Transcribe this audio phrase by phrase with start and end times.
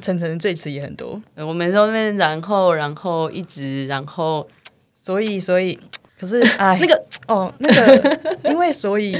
[0.00, 4.48] 晨晨最迟也很多，我每次都在那然后然后一直然后
[4.94, 5.78] 所以所以
[6.18, 8.18] 可是 哎，那个哦那个，
[8.50, 9.16] 因为所以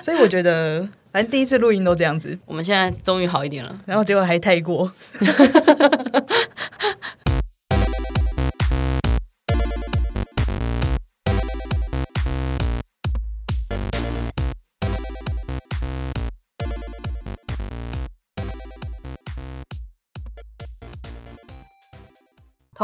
[0.00, 3.78] 所以我觉得，反正第一次录音都这样子，我们现在终于好一点了。
[3.86, 4.90] 然后结果还太过。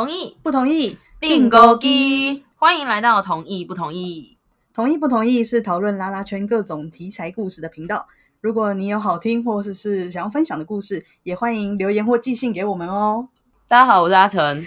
[0.01, 0.97] 同意不同意？
[1.21, 4.39] 订购机，欢迎来到同意不同意。
[4.73, 8.09] 同意不同意是讨论拉拉圈各种题材故事的频道。
[8.41, 13.29] 如果你有好听或者是想要分享的故事，也欢迎留言或寄信给我们哦。
[13.69, 14.67] 大家好，我是阿成。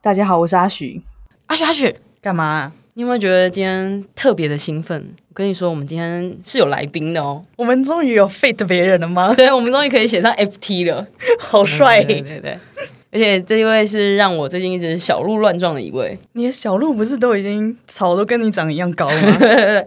[0.00, 1.02] 大家好，我是阿许。
[1.48, 2.72] 阿许阿许，干嘛？
[2.94, 5.14] 你有没有觉得今天特别的兴奋？
[5.28, 7.44] 我跟你说，我们今天是有来宾的哦。
[7.56, 9.34] 我们终于有 fit 别人了吗？
[9.36, 11.06] 对，我们终于可以写上 FT 了，
[11.38, 12.02] 好帅！
[12.02, 12.58] 对对对，
[13.10, 19.38] 而且这一位是让我最近一直小鹿乱撞的一位，你的小鹿不是都已经草都跟你长一样高吗？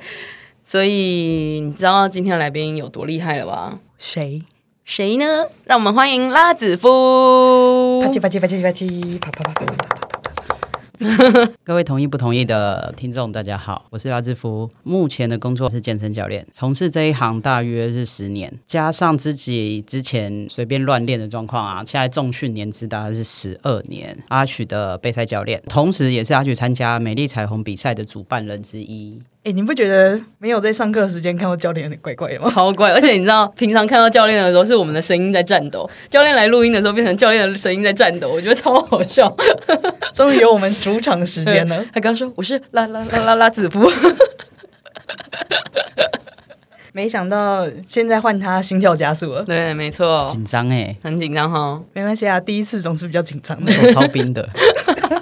[0.64, 3.80] 所以你知道今天的来宾有多厉害了吧？
[3.98, 4.42] 谁？
[4.84, 5.46] 谁呢？
[5.66, 8.08] 让我们欢迎拉子夫啪。
[8.10, 10.01] 叽啪叽啪叽啪叽啪啪啪啪啪啪。
[11.64, 14.70] 各位同意不同意的听众，大家好，我是拉志福。
[14.84, 24.16] 目前的工作是健身教练，从事这一行大约是十年，加上自己之前随便乱练的状况啊，现在重训年资大概是十二年。
[24.28, 29.20] 阿许的备赛教练，同时也是阿许参加美丽彩虹比赛的主办人之一。
[29.44, 32.52] 哎、你不觉得没有在上课时间看到教练有点怪怪的吗？
[32.54, 39.36] 超怪，而且你知道，平常看到教练的时候是我们的声音在颤抖，教练来录音的时候变成教练的声音在颤抖，我觉得超好笑。
[40.14, 41.84] 终于有我们主场时间了。
[41.92, 43.92] 他刚说我是拉拉拉拉拉子夫，
[46.94, 51.82] 没想到现在换他心跳加速了，对，没错，紧张哎，很紧张哈。
[51.94, 53.72] 没关系啊，第一次总是比较紧张的。
[53.72, 54.48] 手超冰的。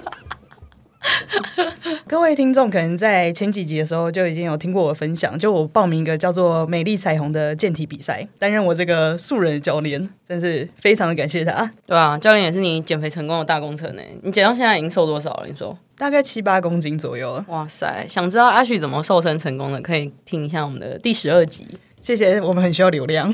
[2.08, 11.72] 各位听众可能在前几集的时候就已经有听过我分享，就我报名一个叫做“美丽彩虹”的健体比赛，担任我这个素人的教练，真是非常的感谢他。
[11.86, 14.02] 对啊，教练也是你减肥成功的大功臣呢。
[14.24, 15.48] 你减到现在已经瘦多少了？
[15.48, 15.78] 你说？
[15.98, 17.46] 大概七八公斤左右了。
[17.50, 21.68] 哇塞，想知道阿旭怎么瘦身成功的，可以听一下我们的第十二集，
[22.02, 23.31] 谢谢，我们很需要流量。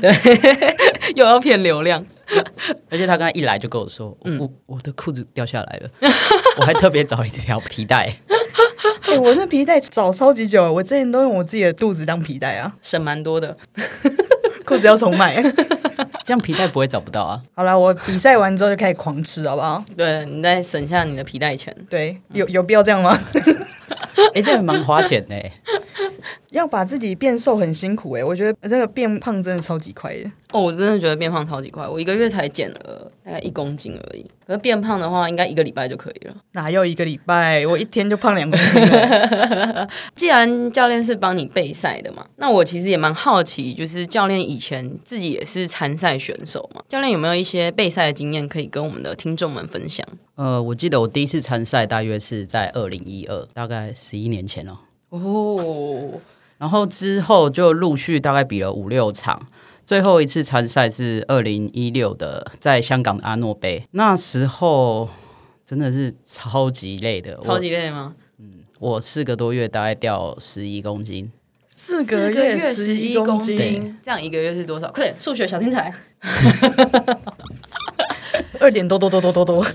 [1.14, 2.04] 又要骗流量。
[2.90, 5.90] 而且他刚才一来就跟我说，我我的裤子掉下来了，
[6.58, 8.16] 我还特别找一条皮带。
[9.06, 13.56] 哎、我那皮带找超级久了，我之前都用我自己的肚子当皮带啊，省蛮多的，
[14.64, 15.40] 裤子要重买。
[16.24, 17.40] 这样皮带不会找不到啊。
[17.54, 19.82] 好了，我比赛完之后就开始狂吃，好不好？
[19.96, 21.74] 对你再省下你的皮带钱。
[21.88, 23.16] 对，有有必要这样吗？
[24.34, 25.52] 哎、这样蛮花钱的欸。
[26.50, 30.30] 要把自己变瘦很辛苦哎、我觉得这个变胖真的超级快的。
[30.52, 34.24] 哦，我真的觉得变胖超级快，我一个月才减了大概一公斤而已。
[34.46, 36.34] 可是变胖的话，应该一个礼拜就可以了。
[36.52, 37.66] 哪有一个礼拜？
[37.66, 39.88] 我一天就胖两公斤了。
[40.14, 50.06] 既然教练是帮你备赛的嘛，那我其实也蛮好奇，就是教练以前自己也是参赛选手嘛，教练有没有一些备赛的经验可以跟我们的听众们分享？
[50.36, 54.78] 呃，我记得我第一次参赛大约是在二零一二，大概十一年前哦。
[55.10, 56.20] 哦，
[56.58, 59.44] 然后之后就陆续大概比了五六场，
[59.84, 63.86] 最后一次参赛是二零一六的，在香港的阿诺杯。
[63.92, 65.08] 那时候
[65.66, 68.14] 真的是超级累的，超级累吗？
[68.78, 71.30] 我我四个多月大概掉十一公斤，
[71.68, 74.90] 四个月月十一公斤，斤，这样一个月是多少？
[74.92, 75.92] 快点，数学小天才。
[78.58, 79.66] 二点多多多多多多。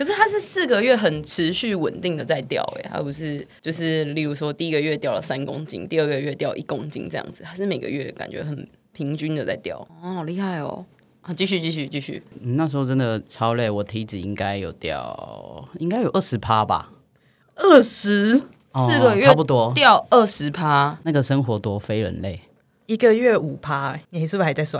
[0.00, 10.86] 可是它是四个月很持续稳定的在掉、欸，它不是就是例如说第一个月掉了三公斤，第二个月掉一公斤这样子，它是每个月感觉很平均的在掉，哦，好厉害哦！
[11.20, 16.92] 好，继续继续继续，嗯那时候真的超累，我体脂应该有掉，应该有二十趴吧，
[17.56, 18.42] 二十？
[18.72, 19.70] 哦四个月差不多。
[19.74, 22.40] 掉二十趴，那个生活多非人类，
[22.86, 24.64] 一个月五趴，你是不是还在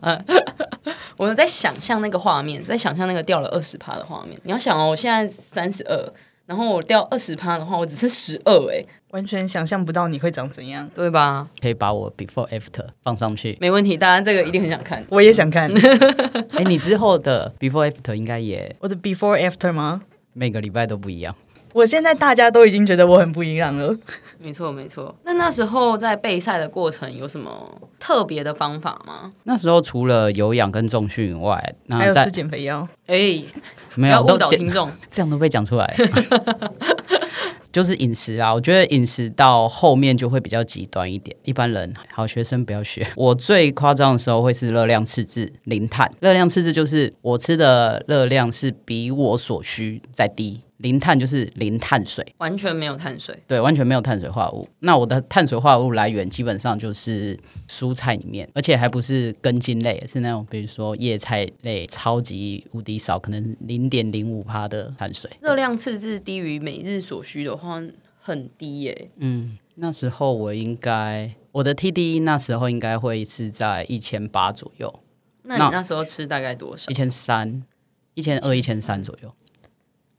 [0.00, 0.24] 算？
[1.16, 4.38] 我在想象那个画面，在想象那个掉了二十趴的画面。
[4.44, 6.12] 你要想哦，我现在三十二，
[6.46, 10.88] 然后我掉二十趴的话，我只剩十二，哎，完全想象不到你会长怎样。
[10.94, 11.48] 对吧？
[11.60, 13.56] 可以把我 before after 放上去。
[13.60, 15.04] 没问题，大家这个一定很想看。
[15.10, 15.70] 我也想看
[16.52, 20.02] 哎、你之后的 before after 应该也我的 before after 吗？
[20.32, 21.34] 每个礼拜都不一样。
[21.74, 23.94] 我现在大家都已经觉得我很不一样了。
[24.38, 25.12] 没错，没错。
[25.24, 27.50] 那那时候在备赛的过程有什么
[27.98, 29.32] 特别的方法吗？
[29.42, 33.42] 那时候除了有氧跟重训以外，还那还有吃减肥药，哎、
[33.96, 34.88] 没有误导听众。
[35.10, 35.94] 这样都被讲出来。
[37.72, 43.04] 就是饮食啊，我觉得饮食到后面就会比较极端一点，一般人好学生不要学。
[43.16, 50.60] 我最夸张的时候会是热量赤字零碳，热量赤字就是我吃的热量是比我所需再低。
[50.84, 53.34] 零碳就是零碳水，完全没有碳水。
[53.46, 54.68] 对，完全没有碳水化合物。
[54.80, 65.30] 那我的碳水化合物来源基本上就是蔬菜里面，而且还不是根茎类，是那种比如说叶菜类，超级无敌少，可能零点零五帕的碳水。
[65.40, 67.82] 热量赤字低于每日所需的话，
[68.20, 69.10] 很低耶。
[69.16, 75.00] 嗯，那时候我应该我的 TDE 那时候应该会是在一千八左右，
[75.44, 76.94] 那你那时候吃大概多少一？
[76.94, 77.64] 千三、
[78.12, 79.34] 一千二、一千三左右。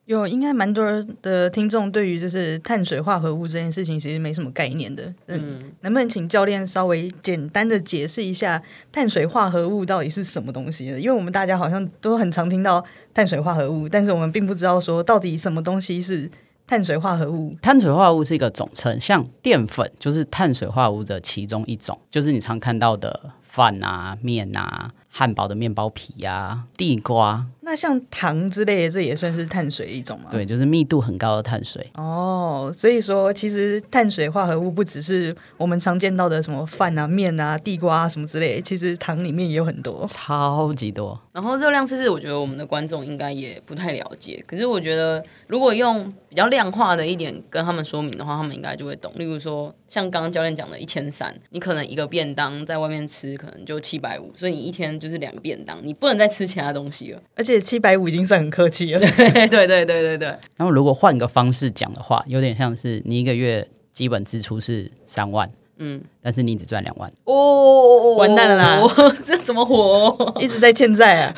[0.06, 0.86] 有应该蛮多
[1.24, 5.12] 的听众对于就是碳水化合物这件事情其实没什么概念的。
[5.26, 8.62] 嗯，能不能请教练稍微简单的解释一下
[8.92, 11.00] 碳水化合物到底是什么东西呢？
[11.00, 16.30] 因为我们大家好像都很常听到碳水化合物，但是我们并不知道说到底什么东西是
[16.68, 17.56] 碳水化合物。
[17.60, 30.30] 碳水化合物是一个总称，像淀粉就是碳水化合物的其中一种，就是你常看到的饭啊、面啊、汉堡的面包皮啊、地瓜，那像糖之类的，这也算是碳水一种吗？。
[30.30, 31.86] 对，就是密度很高的碳水。
[31.96, 40.06] 哦，所以说其实碳水化合物不只是我们常见到的什么饭啊、面啊、地瓜啊什么之类，其实糖里面也有很多。
[40.08, 44.44] 超级多，然后热量赤字，我觉得我们的观众应该也不太了解。
[44.46, 49.12] 可是我觉得，如果用比较量化的一点跟他们说明的话，他们应该就会懂。
[49.16, 57.22] 例如说，像刚刚教练讲的一千三，你可能一个便当在外面吃，可能就七百五，所以你一天就是两个便当，你不能再吃其他东西了。
[57.36, 59.00] 而且七百五已经算很客气了。
[59.16, 68.82] 对对对对对对，然后如果换个方式讲的话，有点像是你一个月基本支出是三万，嗯，但是你只赚两万，哦， 完蛋了啦
[69.24, 70.36] 这怎么活？
[70.40, 71.36] 一直在欠债啊！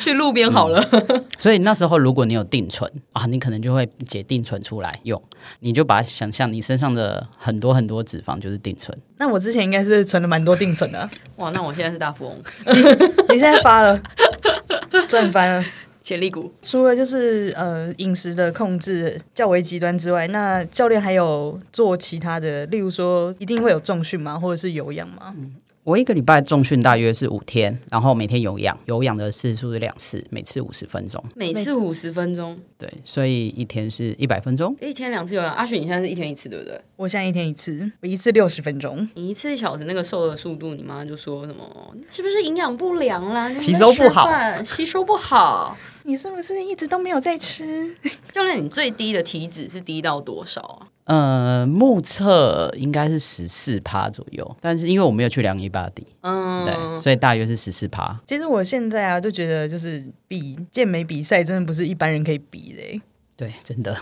[0.00, 0.82] 去路边好了。
[1.38, 5.20] 所以那时候如果你有定存啊，你可能就会解定存出来用，
[5.60, 8.96] 你就把它想象你身上的很多很多脂肪就是定存。
[9.18, 12.42] 那我之前应该是存了蛮多定存的啊、 哇，那我现在是大富翁，
[13.30, 14.02] 你现在发了，
[15.08, 15.64] 赚翻了。
[16.02, 16.52] 潜力股。
[16.60, 25.32] 除了就是呃饮食的控制较为极端之外，那教练还有做其他的，例如说一定会有重训吗，或者是有氧吗？
[25.84, 31.22] 我一个礼拜重训大约是五天，然后每天有氧，有氧的次数是两次，每次五十分钟。
[31.34, 34.76] 每次五十分钟，对，所以一天是一百分钟。
[34.80, 35.52] 一天两次有氧。
[35.52, 36.80] 阿雪，你现在是一天一次，对不对？
[36.94, 39.08] 我现在一天一次，我一次六十分钟。
[39.14, 41.64] 你一次一小时那个瘦的速度，你妈就说什么？
[42.08, 43.52] 是不是营养不良啦？
[43.58, 44.30] 吸收不好
[44.62, 45.76] 吸收不好。
[46.04, 47.92] 你是不是一直都没有在吃？
[48.30, 50.86] 教练，你最低的体脂是低到多少啊？
[51.04, 58.18] 呃，目测应该是十四趴左右，但是因为我没有去量一八底，嗯，对，所以大约是十四趴。
[58.26, 63.02] 其实我现在啊，就觉得就是比健美比赛真的不是一般人可以比的欸、
[63.36, 63.96] 对，真的。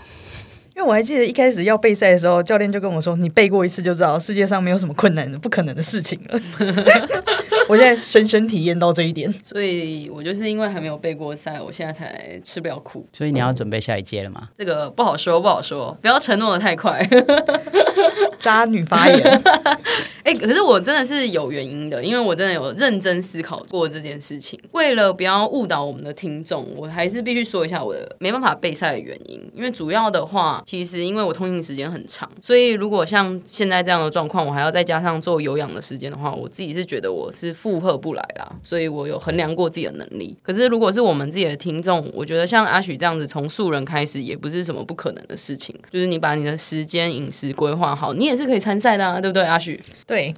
[0.73, 6.39] 因为我还记得一开始要备赛的时候，教练就跟我说：“你背过一次就知道世界上没有什么困难的、不可能的事情了。”
[7.67, 9.31] 我现在深深体验到这一点。
[9.43, 13.05] 所以我就是因为还没有背过赛，我现在才吃不了苦。
[13.13, 14.49] 所以你要准备下一届了吗？
[14.57, 17.07] 这个不好说，不好说，不要承诺的太快。
[18.41, 19.43] 渣女发言，
[20.23, 24.59] 哎、可是我真的是有原因的，因为我真的有认真思考过这件事情。
[24.71, 29.39] 为了不要误导我们的听众，我还是必须说一下我的没办法备赛的原因。
[29.55, 38.51] 因为主要的话，其实因为我通勤时间很长，所以如果像现在这样的状况，我还要再加上做有氧的时间的话，我自己是觉得我是负荷不来啦。
[38.63, 40.37] 所以我有衡量过自己的能力。
[40.41, 45.75] 可是如果是我们自己的听众，我觉得像阿许这样子从素人开始，也不是什么不可能的事情。
[45.91, 49.79] 就是你把你的时间、饮食规划好，你也是可以参赛的啊，对不对，阿许？
[50.05, 50.33] 对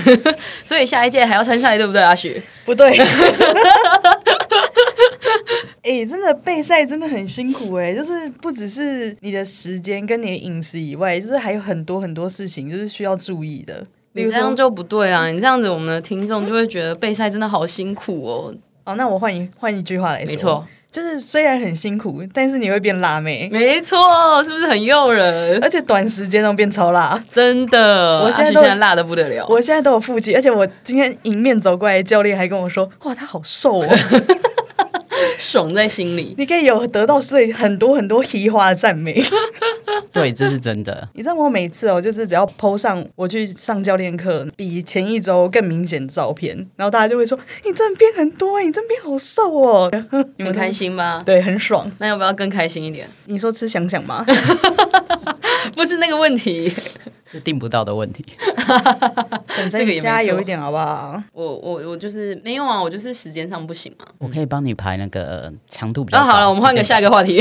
[0.64, 2.40] 所以下一届还要参赛，对不对，阿许？
[2.64, 2.90] 不对？
[5.82, 13.84] 哎、真的备赛真的很辛苦哎、就是不只是你的时间跟你的饮食以外，就是还有很多很多事情就是需要注意的。
[14.20, 15.28] 例你，这样就不对啦！
[15.28, 18.54] 你这样子，我们的听众就会觉得备赛真的好辛苦哦。
[18.84, 25.58] 哦，那我换一换一句话来说，没错，就是虽然很辛苦，但是你会变辣妹，没错，是不是很诱人？
[25.62, 27.22] 而且短时间都变超辣。
[27.30, 29.46] 真的，我现在都辣的不得了。
[29.48, 33.88] 我现在都有腹肌，而且我今天迎面走过来，教练还跟我说：“哇，他好瘦哦！”
[35.38, 36.34] 爽在心里。
[36.38, 39.22] 你可以有得到所以很多很多 奇花的赞美。
[40.12, 41.08] 对，这是真的。
[41.14, 49.90] 你知道我每次哦，就是只要 PO 上我去上教练课，比前一周更明显的照片，然后大家就会说：“你真的变很多欸，你真的变好瘦哦！”
[50.36, 51.22] 你们开，心吗？
[51.24, 51.90] 对，很爽。
[51.98, 53.08] 那要不要更开心一点？
[53.26, 54.24] 你说吃想想吗？
[55.74, 56.72] 不是那个问题。
[57.32, 58.24] 是定不到的问题。
[59.54, 61.22] 整这个也没错加油一点好不好？
[61.32, 64.04] 我我我就是没有啊，我就是时间上不行嘛。
[64.18, 67.40] 我可以帮你排那个强度比较好了，我们换个下一个话题。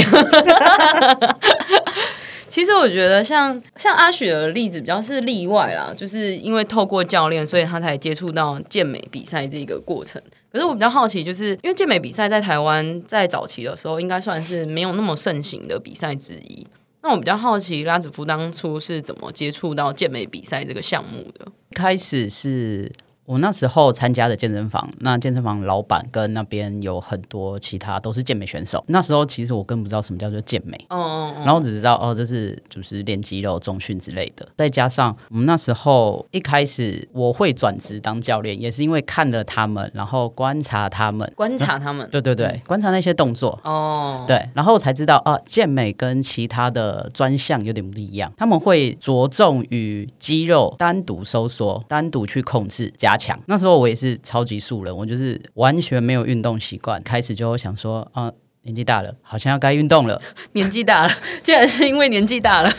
[2.49, 10.21] 其实我觉得像像阿雪的例子比较是例外啦，就是因为透过教练，所以他才接触到健美比赛这个过程。
[10.51, 16.65] 可是我比较好奇，就是因为健美比赛在台湾在早期的时候，应该算是没有那么盛行的比赛之一。
[17.01, 21.45] 那我比较好奇，拉子夫当初是怎么接触到健美比赛这个项目的？
[21.73, 22.91] 开始是。
[23.29, 28.83] 我那时候参加的健身房，那健身房老板跟那边有很多其他都是健美选手。
[28.87, 34.49] 那时候其实我根本不知道什么叫做健美，哦，然后只知道哦，这是就是练肌肉、重训之类的。
[34.57, 53.18] 再加上我们那时候一开始我会转职当教练，也是因为看了他们，然后观察他们，观察他们，对对对，观察那些动作，哦，对，然后才知道啊，健美跟其他的专项有点不一样，他们会着重于肌肉单独收缩、单独去控制加。
[53.19, 58.31] 强那时候我也是超级素人，我就是完全没有运动习惯，开始就想说啊，
[58.63, 60.19] 年纪大了，好像要该运动了。
[60.53, 62.73] 年纪大了， 竟然是因为年纪大了，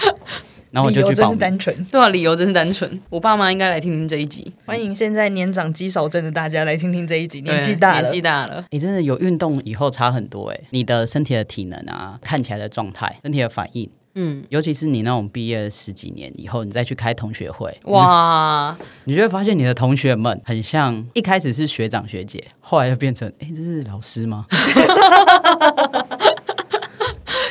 [0.72, 3.00] 然后我就去真是单纯，对啊，理由真是单纯。
[3.08, 7.40] 我爸妈应该来听听这一集，欢迎现在年长肌少症的大家来听听这一集。
[7.40, 13.88] 年纪大了，年纪大了，你真的有运动以后差很多哎，你的身体的体能啊，看起来的状态，身体的反应。
[14.18, 24.46] 嗯，尤其是你那种毕业十几年以后，你再去开同学会，哇，你就会发现你的同学们很像一开始是学长学姐，后来又变成，哎，这是老师吗？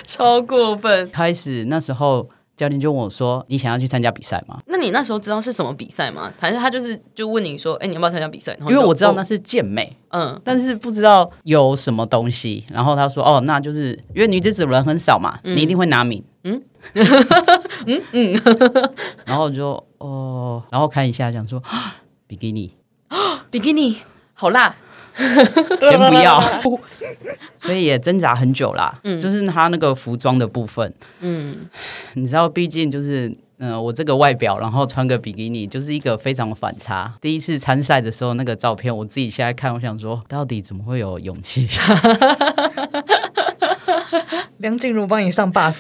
[0.06, 1.10] 超过分！
[1.12, 6.32] 开始那时候教练就问我说：“你想要去参加比赛吗？”那你那时候知道是什么比赛吗？
[6.40, 12.64] 反正他就是就问你说：“哎，你要不要参加比赛？”因为我知道那是健美，嗯，但是不知道有什么东西。
[12.72, 16.24] 然后他说：“哦，那就是因为女子组人很少嘛，你一定会拿名。
[16.44, 16.62] ”嗯
[17.88, 18.42] 嗯嗯，
[19.26, 21.62] 然后就哦，然后看一下，想说
[22.28, 22.72] 比基尼，
[23.50, 23.98] 比基尼
[24.34, 24.76] 好辣，
[25.80, 26.42] 先不要，
[27.62, 29.00] 所以也挣扎很久啦。
[29.04, 31.68] 嗯，就是他那个服装的部分，嗯，
[32.14, 37.14] 你知道，毕竟就是嗯，我这个外表，然后穿个比基尼，就是一个非常反差。
[37.22, 41.68] 第一次参赛的时候，那个照片，我自己现在看，我想说，到底怎么会有勇气？
[44.58, 45.76] 梁静茹帮你上 buff，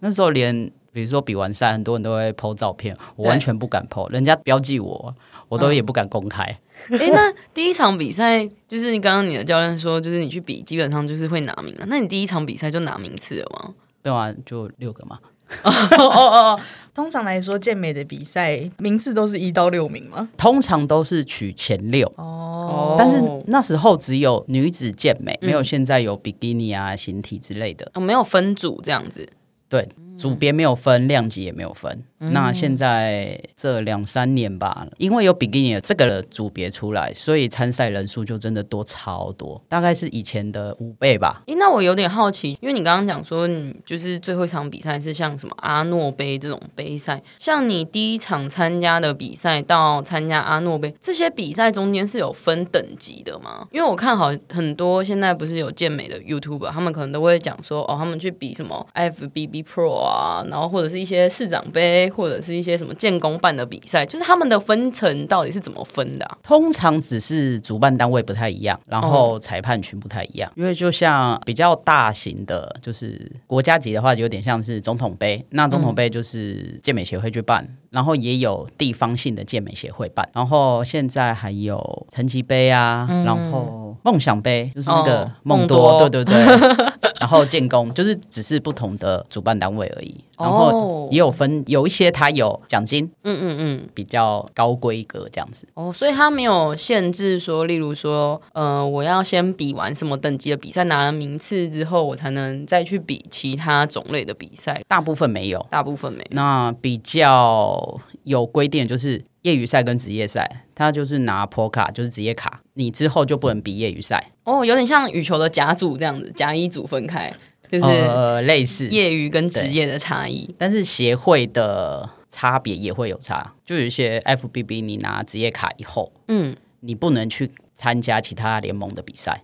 [0.00, 5.14] 那时候连比如说比完赛，很多人都会 PO 照片，我完全不敢 PO，人家标记我，
[5.48, 6.42] 我都也不敢公开。
[6.90, 11.84] 哎，那第一场比赛就是你刚刚你的教练说，就是你去比，基本上就是会拿名了。
[11.88, 13.74] 那你第一场比赛就拿名次了吗？
[14.02, 15.18] 对啊，就六个嘛。
[15.62, 16.60] 哦哦哦，
[16.94, 20.28] 通常来说，健美的比赛名次都是一到六名吗？
[20.38, 29.28] 通常都是取前六哦，但是那时候只有女子健美，没有现在有比基尼啊、形体之类的，没有分组这样子。
[29.68, 32.02] 对，组别没有分，量级也没有分。
[32.32, 41.42] 那现在这两三年吧，因为有比基尼这个组别出来，所以参赛人数就真的多超多，大概是以前的五倍吧。
[41.46, 53.66] 诶，那我有点好奇，因为你刚刚讲说，你就是最后一场比赛是像什么阿诺杯这种杯赛，像你第一场参加的比赛到参加阿诺杯，这些比赛中间是有分等级的吗？
[53.70, 62.10] 因为我看好很多现在不是有健美的 YouTuber，他们可能都会讲说，哦，他们去比什么 FBB Pro 啊，然后或者是一些市长杯。
[62.14, 66.38] 或者是一些什么建工办的比赛，就是他们的分层到底是怎么分的？
[66.42, 70.50] 通常只是主办单位不太一样，然后裁判群不太一样。
[70.56, 75.44] 因为就像比较大型的，就是国家级的话，有点像是总统杯。
[75.50, 80.28] 那总统杯就是健美协会去办，然后也有地方性的健美协会办。
[80.32, 86.34] 然后现在还有成绩杯啊，然后梦想杯，就是那个梦多，对对对。
[87.20, 90.14] 然后建工就是只是不同的主办单位而已。
[90.36, 95.66] 然后也有分，有一些它有奖金，嗯嗯嗯，比较高规格这样子。
[95.72, 104.82] 哦，所以它没有限制说，例如说，呃，我要先比完什么等级的比赛，拿了名次之后，我才能再去比其他种类的比赛。
[104.86, 106.28] 大部分没有，大部分没有。
[106.32, 114.32] 那比较有规定就是业余赛跟职业赛，他就是拿 Pro 卡，就是职业卡，你之后就不能比业余赛。
[114.44, 117.32] 哦，有点像羽球的甲组这样子，甲乙组分开。
[117.70, 123.54] 就是呃类似业余跟职业的差异，但是协会的差别也会有差。
[123.64, 129.42] 就有一些 FBB，你拿职业卡以后，嗯，你不能去参加其他联盟的比赛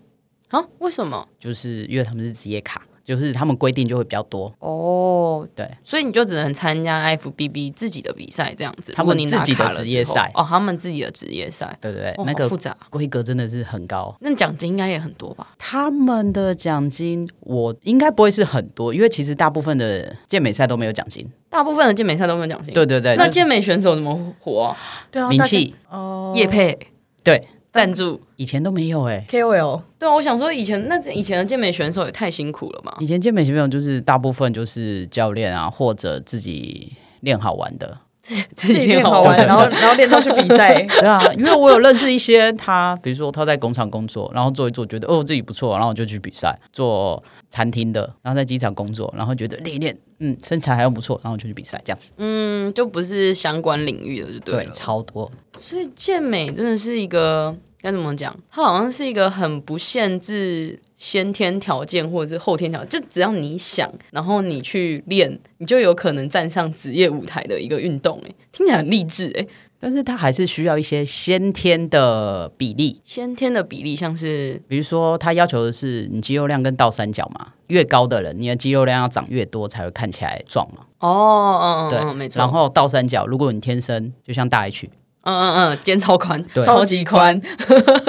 [0.48, 0.62] 啊？
[0.78, 1.26] 为什么？
[1.40, 2.82] 就是因为他们是职业卡。
[3.10, 8.92] 就是他们规定就会比较多哦，对，所以你就只能参加 FBB 自己的比赛这样子。
[8.92, 14.14] 他们自己的职业赛哦，他们自己的职业赛，对对对，那个复杂规格真的是很高。
[14.20, 15.48] 那奖金应该也很多吧？
[15.58, 21.28] 他们的奖金我应该不会是很多，因为其实大部分的健美赛都没有奖金。
[21.48, 22.72] 大部分的健美赛都没有奖金。
[22.72, 24.76] 对对对，那健美选手怎么活？
[25.10, 26.78] 对啊，名气哦，叶佩
[27.24, 27.48] 对。
[27.72, 28.20] 赞助。
[28.36, 32.96] 以前都没有哎、KOL 对啊，我想说以前那以前的健美选手也太辛苦了嘛？
[33.00, 37.98] 以前健美选手就是大部分就是教练啊，或者自己练好玩的。
[38.22, 52.10] 自自己练好玩，然后然后练到去比赛， 对啊，因为我有认识一些他，比如说他在工厂工作，然后做一做，觉得哦自己不错，然后我就去比赛，做餐厅的，然后在机场工作，然后觉得练一练，嗯，身材还不错，然后就去比赛，这样子。
[52.18, 55.30] 嗯，就不是相关领域的，就对对，超多。
[55.56, 58.36] 所以健美真的是一个该怎么讲？
[58.50, 68.22] 它好像是一个很不限制先天条件或者是后天条件，就只要你想，然后你去练，你就有可能站上职业舞台的一个运动。
[68.26, 69.46] 哎，听起来很励志哎。
[69.82, 80.84] 但是它还是需要一些先天的比例，先天的比例像是比如说它要求的是你肌肉量跟倒三角嘛，越高的人，你的肌肉量要长越多才会看起来壮嘛。
[80.98, 82.38] 哦，嗯对，没错。
[82.38, 84.90] 然后倒三角，如果你天生就像大 H，
[85.22, 87.40] 嗯嗯嗯，肩超宽，对超级宽。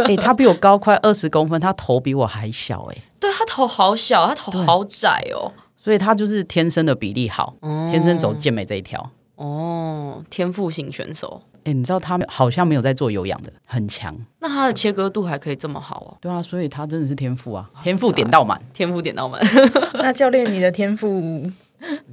[0.07, 5.51] 哎、 他比我高快二十公分，他头比我还小哎、对他头好小，他头好窄哦。
[5.75, 7.55] 所以他就是天生的比例好，
[7.91, 9.09] 天生走健美这一条。
[9.35, 14.15] 哦，天赋型选手，哎、你知道他好像没有在做有氧的，很强。
[14.39, 18.61] 那他的切割度还可以这么好哦，对啊，所以他真的是天赋啊，天赋点到满。
[18.71, 19.41] 天赋点到满，
[19.95, 21.43] 那教练你的天赋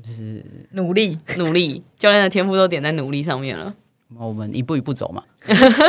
[0.02, 3.75] 就是努力，努力，教练的天赋都点在努力上面了。
[4.17, 5.23] 我们一步一步走嘛。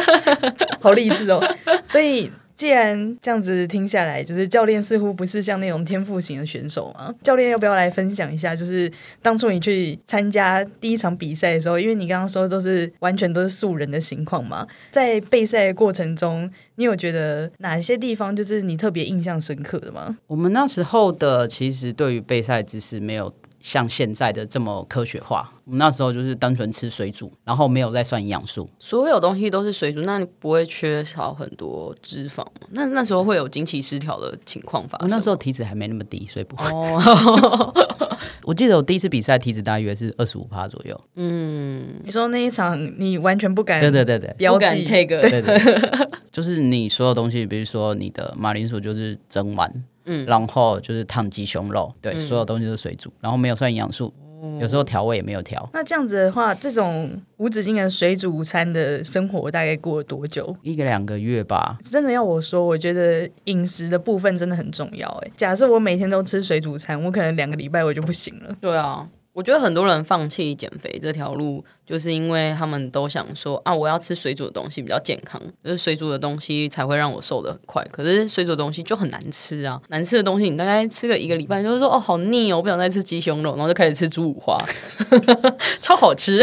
[0.81, 1.41] 好励志哦。
[1.83, 7.15] 所以既然这样子听下来，就是教练似乎不是像那种天赋型的选手嘛。
[7.23, 8.53] 教练要不要来分享一下？
[8.53, 20.17] 就是当初你去参加第一场比赛的时候，因为你刚刚说都是完全都是素人的情况嘛，在备赛的过程中，你有觉得哪些地方就是你特别印象深刻的吗？
[20.27, 25.51] 我们那时候的其实对于备赛知识没有像现在的这么科学化。
[25.65, 28.67] 我们那时候就是单纯吃水煮，然后没有再算营养素。
[28.79, 32.67] 所有东西都是水煮，那你不会缺少很多脂肪吗？
[32.71, 35.07] 那那时候会有经期失调的情况发生。
[35.07, 36.65] 我那时候体脂还没那么低，所以不会。
[36.71, 37.71] 哦，
[38.45, 40.99] 我记得我第一次比赛体脂大约是二十五趴左右。
[41.15, 44.49] 嗯你说那一场你完全不敢对对对对。
[44.49, 45.81] 不敢，take，对对，
[46.31, 49.71] 就是你所有东西，比如说你的马铃薯就是蒸完，
[50.11, 54.11] 嗯，然后就是烫鸡胸肉，对，所有东西都是水煮，然后没有算营养素，
[54.59, 60.55] 有时候调味也没有调，那这样子的话，这种无止境的水煮午餐的生活大概过了多久？
[60.63, 61.77] 一个两个月吧。
[61.83, 65.07] 真的要我说，我觉得饮食的部分真的很重要。
[65.23, 68.55] 哎，假设我每天都吃水煮餐，我可能两个礼拜我就不行了。
[68.59, 77.85] 对啊，我觉得很多人放弃减肥这条路，就是因为他们都想说啊，我要吃水煮的东西比较健康，就是水煮的东西才会让我瘦得很快。
[77.91, 84.57] 可是水煮的东西就很难吃啊，难吃的东西你大概吃个一个礼拜，就是说哦好腻哦，我不想再吃鸡胸肉，然后就开始吃猪五花，
[85.79, 86.39] 超好吃，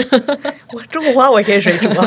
[0.73, 2.07] 我猪五花我也可以水煮啊，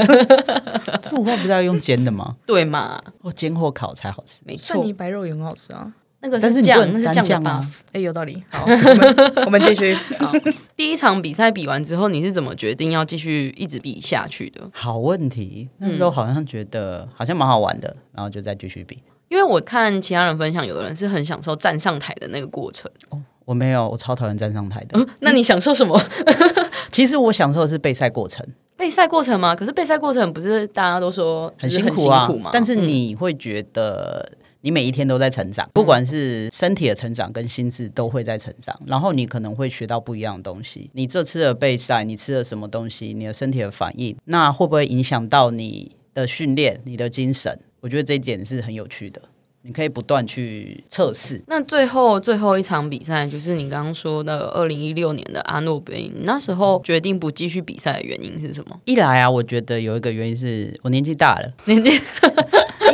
[1.03, 2.37] 猪五花不是要用煎的吗？
[2.47, 2.99] 对嘛？
[3.21, 4.41] 或煎或烤才好吃。
[4.45, 5.93] 没错蒜泥，白肉也很好吃啊。
[6.21, 7.71] 那个但是是酱，你不能那是酱酱 buff 啊。
[7.93, 8.43] 哎，有道理。
[8.49, 9.93] 好，我们 我们继续。
[10.17, 10.31] 好，
[10.75, 14.61] 第一场比赛比完之后，你是怎么决定要继续一直比下去的？
[14.73, 18.97] 好问题，那时候好像觉得好像蛮好玩的，然后就再继续比。
[19.29, 22.89] 因为我看其他人分享，有的人是很享受站上台的那个过程。
[23.09, 25.07] 哦我没有，我超讨厌站上台的。
[25.21, 25.99] 那你享受什么？
[26.91, 28.45] 其实我享受的是备赛过程，
[28.77, 29.55] 备赛过程吗？
[29.55, 32.27] 可是备赛过程不是大家都说很就是很辛苦啊。
[32.27, 32.51] 苦吗？
[32.53, 34.23] 但是嗯你会觉得
[34.61, 40.89] 你每一天都在成长，不管是身体的成长跟心智都会在成长，然后你可能会学到不一样的东西。
[40.93, 47.57] 你这次的备赛，你吃了什么东西，你的身体的反应，那会不会影响到你的训练、你的精神？
[47.79, 49.21] 我觉得这一点是很有趣的。
[49.61, 58.79] 你可以不断去测试，那最后最后一场比赛，就是你刚刚说的二零一六年的阿诺杯，你那时候决定不继续比赛的原因是什么？
[58.85, 61.99] 一来啊，我觉得有一个原因是我年纪大了，年纪一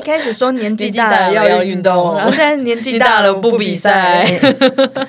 [0.06, 1.96] 开始说年纪大了要运要运动。
[1.96, 4.40] 动，然后现在年纪大了 不比赛。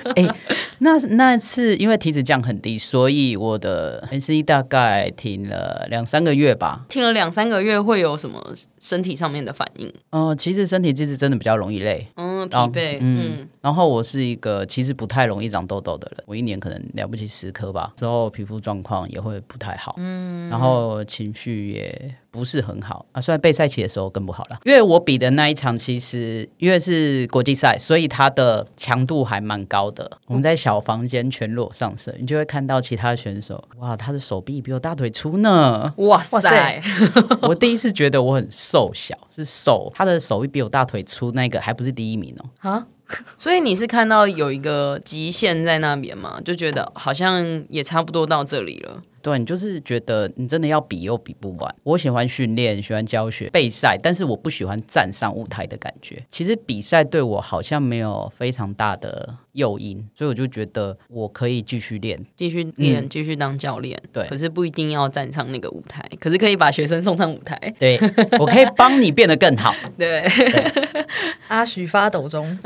[0.78, 6.84] 那那次因为体脂降很低，所以我的 N C 大概停了两三个月吧。
[6.88, 9.92] 停了两三个月，会有什么身体上面的反应？
[10.10, 23.20] 呃，其实身体其实真的比较容易累，嗯，疲哦惫，嗯嗯，然后我是一个其实不太容易长痘痘的人，我一年可能了不起十颗吧，之后皮肤状况也会不太好，嗯，然后情绪也不是很好啊。
[23.20, 30.18] 虽然备赛期的时候更不好了，因为我比的那一场其实因为是国际赛，所以它的强度还蛮高的。
[30.26, 35.94] 我们在小房间全裸上身，你就会看到其他选手，哇，他的手臂比我大腿粗呢。
[35.96, 36.82] 哇哇塞塞，
[37.40, 42.70] 我第一次觉得我很瘦小，是瘦，他的手臂比我大腿粗，那个还不是第一名哦。
[42.70, 42.86] 啊，
[43.38, 49.00] 所以你是看到有一个极限在那边吗，就觉得好像也差不多到这里了。
[49.26, 51.74] 对你就是觉得你真的要比又比不完。
[51.82, 56.24] 我喜欢训练，喜欢教学、备赛，但是我不喜欢站上舞台的感觉。
[56.30, 62.18] 其实比赛对我好像没有非常大的诱因，所以我就觉得我可以继续练。
[62.36, 64.00] 继续练，继续当教练。
[64.12, 67.58] 对可是不一定要站上那个舞台，可是可以把学生送上舞台。
[67.78, 67.98] 对
[68.38, 69.74] 我可以帮你变得更好。
[69.98, 70.24] 对，
[71.48, 72.56] 阿许发抖中，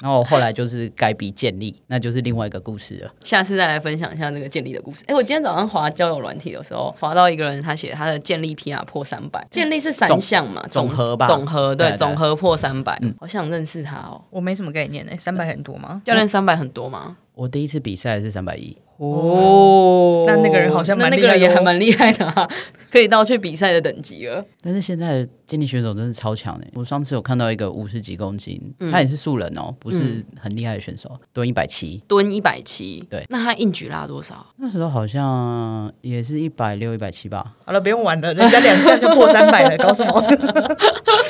[0.00, 3.10] 然后我后来就是改比建立，那就是另外一个故事了。
[3.24, 5.04] 下次再来分享一下这个建立的故事。
[5.06, 14.20] 哎，我今天早上滑交友软体的时候，滑到一个人，他写他的建立 PR 破三百，建立是三项嘛，总和吧总和对总和破三百，好想认识他哦。
[14.30, 16.00] 我没什么概念哎，三百很多吗？
[16.04, 17.16] 教练三百很多吗？
[17.34, 22.48] 我第一次比赛是三百一，哦，那那个人好像蛮那那厉害的哦个人也还蛮厉害的啊，
[22.90, 24.42] 可以到去比赛的等级了。
[24.62, 26.66] 但是现在的健力选手真是超强的。
[26.72, 28.58] 我上次有看到一个五十几公斤，
[28.90, 34.46] 他也是素人哦，不是很厉害的选手，蹲一百七，蹲一百七，对那他硬举拉多少？
[34.56, 37.44] 那时候好像也是一百六、一百七吧。
[37.66, 40.12] 好了，不用玩了，人家两下就破三百了，搞什么？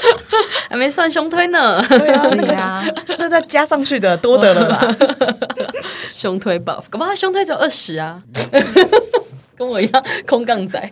[0.69, 4.97] 还没算胸推呢，对啊，那个那再加上去的多得了吧。
[6.13, 8.21] 胸推 buff，搞不好他胸推只有二十啊，
[9.57, 10.79] 跟我一样空杠仔，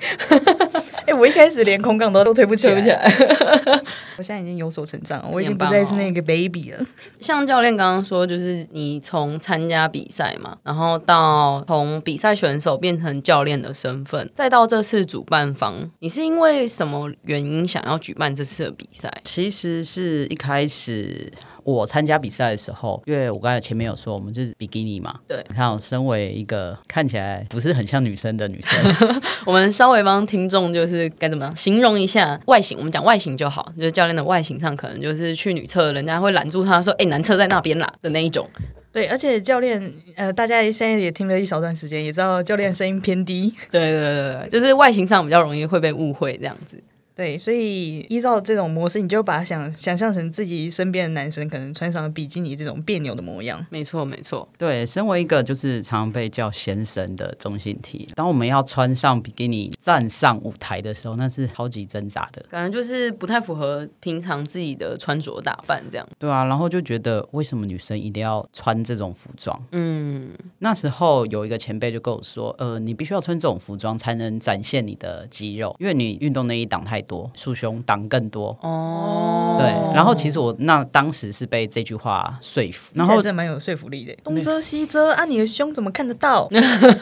[1.06, 3.12] 哎、我一开始连空杠都都推不起来，起来。
[4.16, 6.78] 我现在已经有所成长，我已经不再是那个 baby 了。
[7.20, 19.12] 像教练刚刚说，就是你从参加比赛嘛，然后到从比赛选手变成教练的身份，再到这次主办方，你是因为什么原因想要举办这次的比赛？
[19.24, 21.30] 其实是一开始
[21.64, 25.18] 我参加比赛的时候，因为我刚才前面有说，我们就是比基尼嘛。
[25.26, 38.48] 对你看，我身为一个看起来不是很像女生的女生， 我们稍微帮听众就是该怎么样形容一下外形，我们讲外形就好，就是教练的外形上可能就是去女厕，人家会拦住他说：“哎、男厕在那边啦”的那一种。
[38.92, 46.80] 对，而且教练，呃，大家现在也听了一小段时间，也知道教练声音偏低，对对对对，就是外形上比较容易会被误会这样子。
[47.14, 53.64] 对，所以依照这种模式，你就把它想想象成自己身边的男生可能穿上了比基尼这种别扭的模样。
[53.70, 62.44] 没错没错，对，身为一个就是常常被叫先生的中性体，当我们要穿上比基尼站上舞台的时候，那是超级挣扎的。
[62.50, 66.04] 感觉就是不太符合平常自己的穿着打扮这样。
[66.18, 69.56] 对啊，然后就觉得为什么女生一定要穿这种服装？
[69.70, 78.56] 嗯，那时候有一个前辈就跟我说，呃，你必须要穿这种服装才能展现你的肌肉，因为你运动内衣挡太多，束胸挡更多。
[78.60, 84.14] 哦，对，然后其实我那当时是被这句话说服，然后真的蛮有说服力的。
[84.24, 86.48] 东遮西遮啊，你的胸怎么看得到？
[86.52, 86.60] 你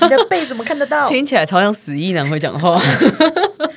[0.08, 1.08] 的背怎么看得到？
[1.08, 2.78] 听起来超像死意男会讲话。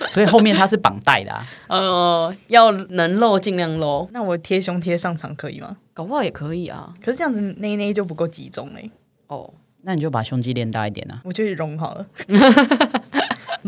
[0.10, 5.76] 所以后面它是绑带的、啊， 呃，要能露尽量露，那我贴胸贴上场可以吗？
[5.94, 6.94] 搞不好也可以啊。
[7.04, 8.90] 可是这样子内内就不够集中嘞，
[9.28, 11.22] 哦，那你就把胸肌练大一点啊。
[11.26, 12.06] 我就融好了，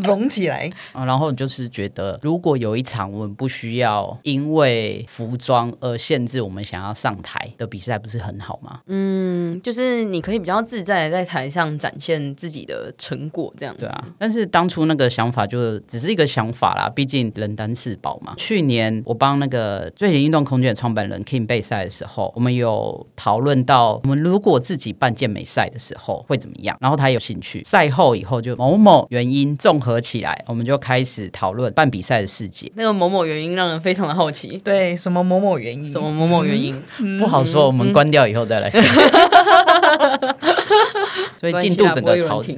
[0.04, 0.70] 融起来。
[0.92, 8.80] 啊， 然后就是觉得，如果有一场我们不需要因为服装而限制我们想要上台的比赛，不是很好吗？
[8.86, 13.80] 嗯，就是你可以比较自在的在台上展现自己的成果，这样子。
[13.80, 18.34] 对啊，但是当初那个想法就只是一个想法啦，毕竟人单势薄嘛。
[18.36, 27.62] 去年我帮那个最前运动空间的创办人 King 备赛的时候，我们有讨论到，我们如果自己办健美赛的时候会怎么样，然后他有兴趣。
[27.64, 32.70] 赛后以后就某某原因综合起来，我们就开始讨论办比赛的细节。
[32.74, 35.88] 那个某某原因让人非常的好奇，对，什么某某原因？
[35.90, 36.78] 什么某某原因？
[37.18, 38.82] 不好说，我们关掉以后再来说。
[41.40, 42.42] 所以进度整个超。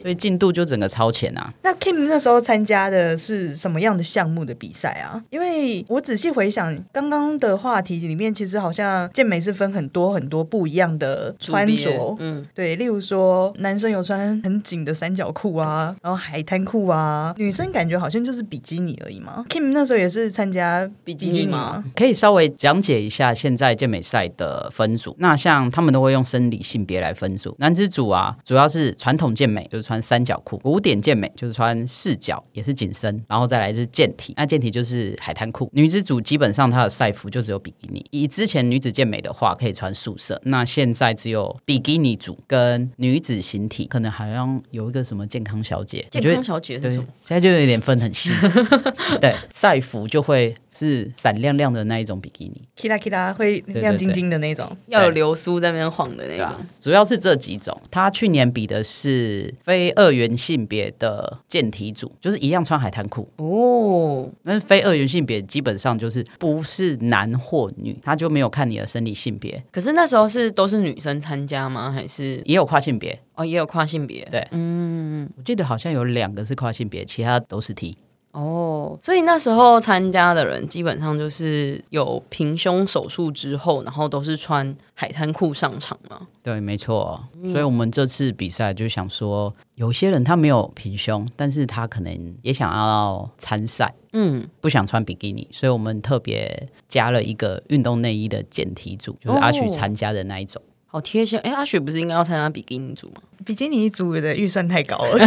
[0.00, 1.52] 所以进度就整个超前啊！
[1.62, 5.22] 那 Kim 那时候参加的是什么样的项目的比赛啊？
[5.28, 12.16] 因为我仔细回想刚刚的话题里面，其实好像健美是分很多很多不一样的穿着。
[12.18, 19.44] 嗯，对，例如说男生有穿很紧的三角裤啊，然后海滩裤啊，女生感觉好像就是比基尼而已嘛。
[19.50, 21.84] Kim 那时候也是参加比比基尼吗？
[21.94, 25.14] 可以稍微讲解一下现在健美赛的分组。
[25.18, 34.32] 那像他们都会用生理性别来分组，男子组啊，主要是传统健美，就是穿三角裤；古典健美就是穿四角，也是紧身，然后再来就是健体。
[34.36, 35.68] 那健体就是海滩裤。
[35.72, 38.06] 女子组基本上它的赛服就只有比基尼。
[38.10, 47.34] 以之前女子健美的话，可以穿素色，那现在只有比基尼组跟女子形体，可能好像有一个什么健康小姐，健康小姐是对，什么现？
[47.36, 48.30] 在就有点分很细。
[49.20, 54.74] 对，赛服就会是闪亮亮的那一种比基尼 k i l a 会亮晶晶的那种。
[54.86, 57.78] 要有流苏在那边晃的那对啊。，主要是这几种。
[57.90, 71.92] 他去年比的是非二元性别的健体组，就是一样穿海滩裤，哦，但是非二元性别基本上就是不是男或女，他就没有看你的生理性别，可是那时候是都是女生参加吗？
[71.92, 73.18] 还是也有跨性别。
[73.34, 74.26] 哦也有跨性别？
[74.30, 77.96] 对嗯，我记得好像有两个是跨性别，其他都是 T。
[78.32, 86.28] 哦，所以那时候参加的人基本上就是有平胸手术之后，然后都是穿海滩裤上场嘛。
[86.40, 87.20] 对，没错。
[87.50, 100.62] 所以我们这次比赛就想说，有些人他没有平胸，但是他可能也想要参赛，嗯，不想穿比基尼，所以我们特别加了一个运动内衣的简体组，就是阿许参加的那一种。
[100.86, 101.38] 好贴心。
[101.40, 103.22] 哎，阿雪不是应该要参加比基尼组吗？
[103.44, 105.26] 比基尼组的预算太高了，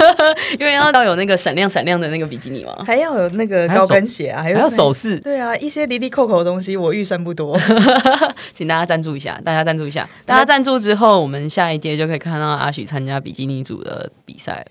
[0.58, 2.84] 因为要要有那个闪亮闪亮的那个比基尼嘛。
[2.84, 7.58] 还要有那个高跟鞋啊，还有还有那手势，对啊，一些离离扣扣的东西，我预算不多。
[8.52, 14.66] 请大家赞助一下，大家赞助一下，大家赞助之后，我们下一届就可以看到阿许参加比基尼组的比赛了。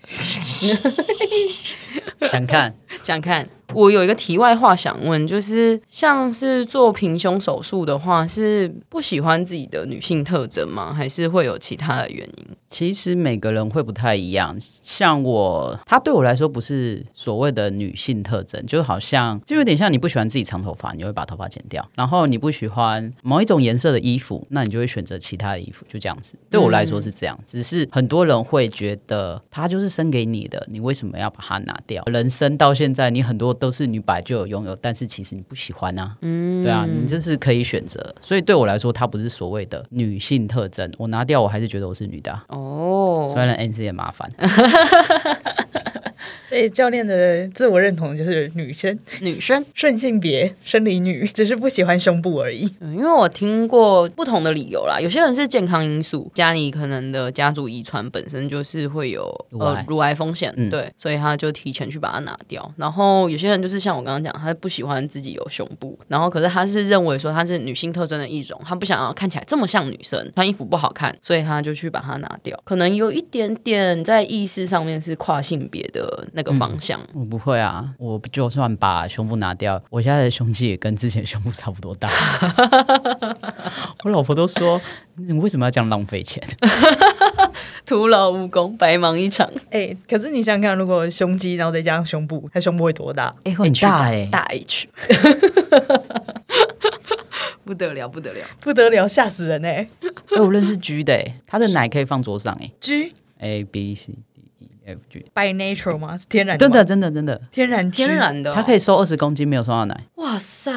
[2.29, 10.93] 想看想看，我有一个题外话想问，就是像是做平胸手术的话，是不喜欢自己的女性特征吗？
[10.93, 12.45] 还是会有其他的原因？
[12.87, 26.35] 其实每个人会不太一样，像我，它对我来说不是所谓的女性特征，就好像就有点像你不喜欢自己长头发，你会把头发剪掉；然后你不喜欢某一种颜色的衣服，那你就会选择其他的衣服，就这样子。
[26.49, 32.03] 对我来说是这样，只是很多人会觉得它就是生给你的，你为什么要把它拿掉？
[32.05, 38.13] 人生到现在，你很多都是你本来就有拥有，但是其实你不喜欢啊，嗯，对啊，你这是可以选择。
[38.21, 42.72] 所以对我来说，它不是所谓的女性特征，我拿掉，我还是觉得我是女的啊、哦，
[43.33, 44.31] 虽然 N C 也麻烦，
[46.53, 52.71] 所以教练的自我认同就是女生，女生，顺性别，生理女，只是不喜欢胸部而已。
[52.79, 62.71] 嗯因为我听过不同的理由啦，有些人是健康因素，家里可能的家族遗传本身就是会有呃乳癌风险，嗯对，所以他就提前去把它拿掉。
[62.77, 72.55] 然后有些人就是像我刚刚讲，他不喜欢自己有胸部，然后可是他是认为说他是女性特征的一种，他不想要看起来这么像女生，穿衣服不好看，所以他就去把它拿掉。
[72.63, 76.99] 可能有一点点在意识上面是跨性别的那个方向。
[77.13, 82.09] 我不会啊，我就算把胸部拿掉，我现在的胸肌也跟之前胸部差不多大。
[84.03, 84.79] 我老婆都说
[85.15, 86.43] 你为什么要这样浪费钱？
[87.85, 93.33] 徒劳无功，白忙一场，哎、可是你想想看，如果胸肌然后再加上胸部，它胸部会多大？
[93.43, 94.87] 哎、很大哎、大 H，
[97.63, 98.39] 不得了，不得了。
[98.59, 99.87] 不得了，吓死人哎、
[100.35, 104.13] 哎、我认识 G 的、欸，他的奶可以放桌上哎、G a B C
[104.85, 106.17] D E F G，by nature 吗？
[106.17, 106.73] 是天然的吗？
[106.73, 110.71] 真的真的真的，天然天，然的、哦，他可以收二十公斤没有收到奶，哇塞！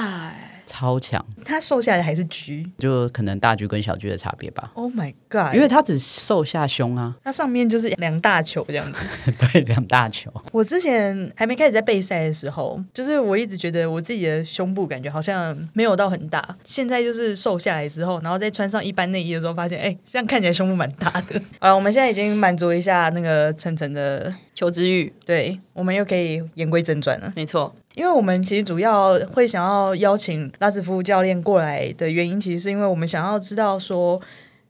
[0.77, 2.71] 超强，他瘦下来还是橘。
[2.79, 5.55] 就可能大橘跟小橘的差别吧，Oh my god！
[5.55, 9.01] 因为他只瘦下胸啊， 他上面就是两大球这样子。
[9.53, 10.31] 对，两大球。
[10.53, 16.47] 我之前还没开始在备赛的时候，就是我一直觉得我自己的胸部感觉好像没有到很大。
[16.63, 21.41] 现在就是瘦下来之后，然后再穿上一般内衣的时候，发现哎，这样看起来胸部蛮大的。
[21.59, 27.33] 好了，我们现在已经满足一下那个晨晨的，求知欲，对我们又可以言归正传了。
[27.35, 34.21] 没错，因为我们其实主要会想要邀请拉斯夫教练过来的原因，其实是因为我们想要知道说，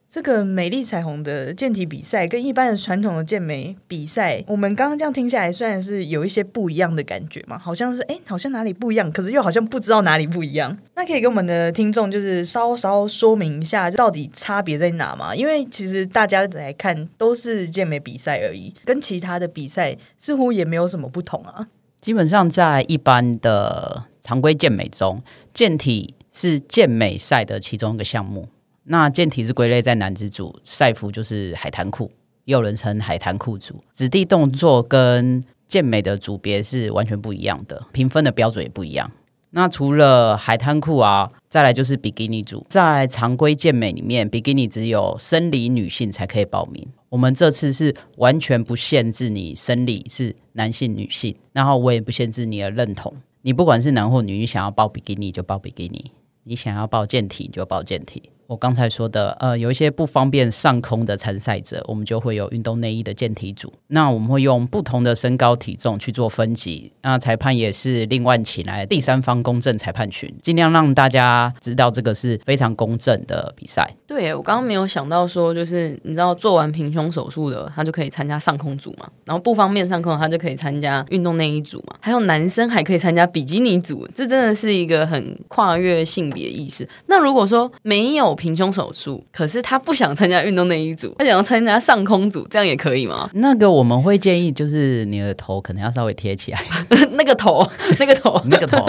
[0.09, 10.79] 这个美丽彩虹的健体比赛跟一般的传统的健美比赛，我们刚刚这样听下来，虽然是有一些不一样的感觉嘛，好像是哎，好像哪里不一样，可是又好像不知道哪里不一样。
[10.95, 15.35] 那可以给我们的听众就是稍稍说明一下，到底差别在哪吗？
[15.35, 21.67] 因为其实大家来看都是健美比赛而已，跟其他的比赛似乎也没有什么不同啊。
[22.01, 28.47] 基本上在一般的常规健美中，健体是健美赛的其中一个项目。
[28.85, 32.11] 那健体是归类在男子组，赛服就是海滩裤，
[32.45, 33.75] 也有人称海滩裤组。
[33.93, 39.11] 子弟动作跟健美的组别是完全不一样的，评分的标准也不一样。
[39.51, 42.63] 那除了海滩裤啊，再来就是比基尼组。
[42.69, 46.87] 在常规健美里面，比基尼只有生理女性才可以报名。
[47.09, 53.11] 我们这次是完全不限制你生理是男性、女性，然后我也不限制你的认同。
[53.41, 56.13] 你不管是男或女，你想要报比基尼就报比基尼，
[56.45, 58.25] 你想要报健体就报健体。
[58.47, 63.73] 我刚才说的，呃，有一些不方便上空的参赛者，我们就会有运动内衣的健体组。
[63.89, 66.93] 那我们会用不同的身高体重去做分级。
[67.03, 73.93] 那裁判也是另外请来第三方公正裁判群，尽量让大家知道这个是非常公正的比赛。
[74.07, 86.89] 对，我刚刚没有想到说，就是你知道做完平胸手术的，他就可以参加上空组嘛，然后不方便上空，他就可以参加运动内衣组嘛，还有男生还可以参加比基尼组，这真的是一个很跨越性别意识。
[87.07, 93.29] 那如果说没有平胸手术，可是他不想参加运动内衣组，他想要参加上空组，这样也可以吗？
[93.35, 96.61] 那个我们会建议，就是你的头可能要稍微贴起来，
[97.13, 97.67] 那个头，
[97.99, 98.87] 那个头，那个头，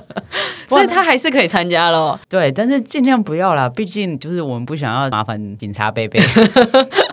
[0.68, 2.18] 所以他还是可以参加咯。
[2.28, 6.20] 对，但是尽量不要啦，毕竟就是我们不想要麻烦警察贝贝。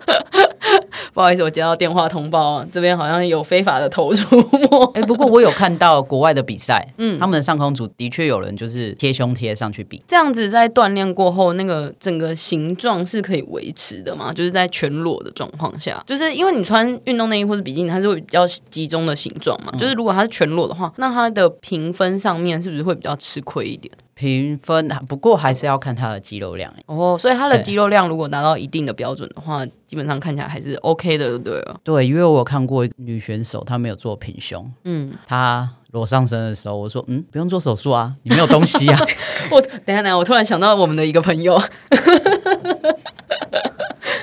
[1.13, 4.65] 不好意思，我接到电话通报，这边好像有非法的投出没。
[4.95, 14.33] 哎，不过我有看到国外的比赛， 嗯，他们的上空组的确有人就是贴胸贴上去比，这样子在锻炼过后，那个整个形状是可以维持的嘛？
[14.33, 19.71] 就是在全裸的状况下，就是因为你穿运动内衣或者比基尼，它是会比较集中的形状嘛。
[19.77, 23.93] 就是如果它是全裸的话，那它的评分上面是不是会比较吃亏一点？
[24.15, 31.79] 评分不过还是要看他的肌肉量哦，所以他的肌肉量如果达到一定的标准的话，基本上看起来还是 OK 的，对了。
[31.83, 38.99] 对，因为我有看过女选手，她没有做平胸，嗯，她裸上身的时候，我说，嗯，不用做手术啊，你没有东西啊。
[39.51, 41.55] 我等下等下，我突然想到我们的一个朋友，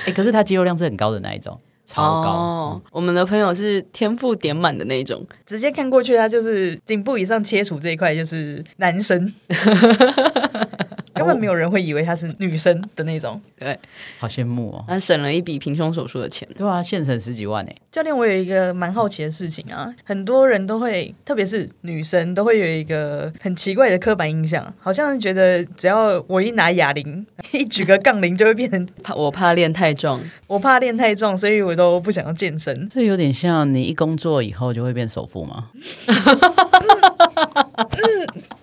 [0.05, 1.59] 哎，可是她肌肉量是很高的那一种。
[1.91, 2.81] 超高！
[2.89, 9.33] 我们的朋友是天赋点满的那种，直接看过去，他就是颈部以上切除这一块就是男生。
[11.21, 13.77] 根本没有人会以为她是女生的那种，对，
[14.19, 14.83] 好羡慕哦。
[14.87, 17.71] 他省了一笔平胸手术的钱，对啊，现省十几万呢。
[17.91, 32.87] 教练，我有一个蛮好奇的事情啊，很多人都会，特别是女生，都会有一个很奇怪的刻板印象，好像觉得只要我一拿哑铃，一举个杠铃就会变成 怕我怕练太壮，我怕练太壮，所以我都不想要健身。
[32.89, 35.69] 这有点像你一工作以后就会变首富吗？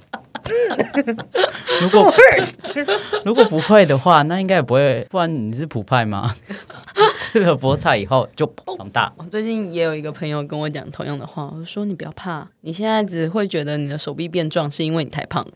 [1.80, 2.14] 如果
[3.24, 5.06] 如果不会的话，那应该也不会。
[5.10, 6.34] 不然你是普派吗？
[7.14, 9.12] 吃了菠菜以后就长大。
[9.16, 15.46] 我最近也有一个朋友跟我讲同样的话，我说你不要怕，你现在只会觉得你的手臂变壮，是因为你太胖。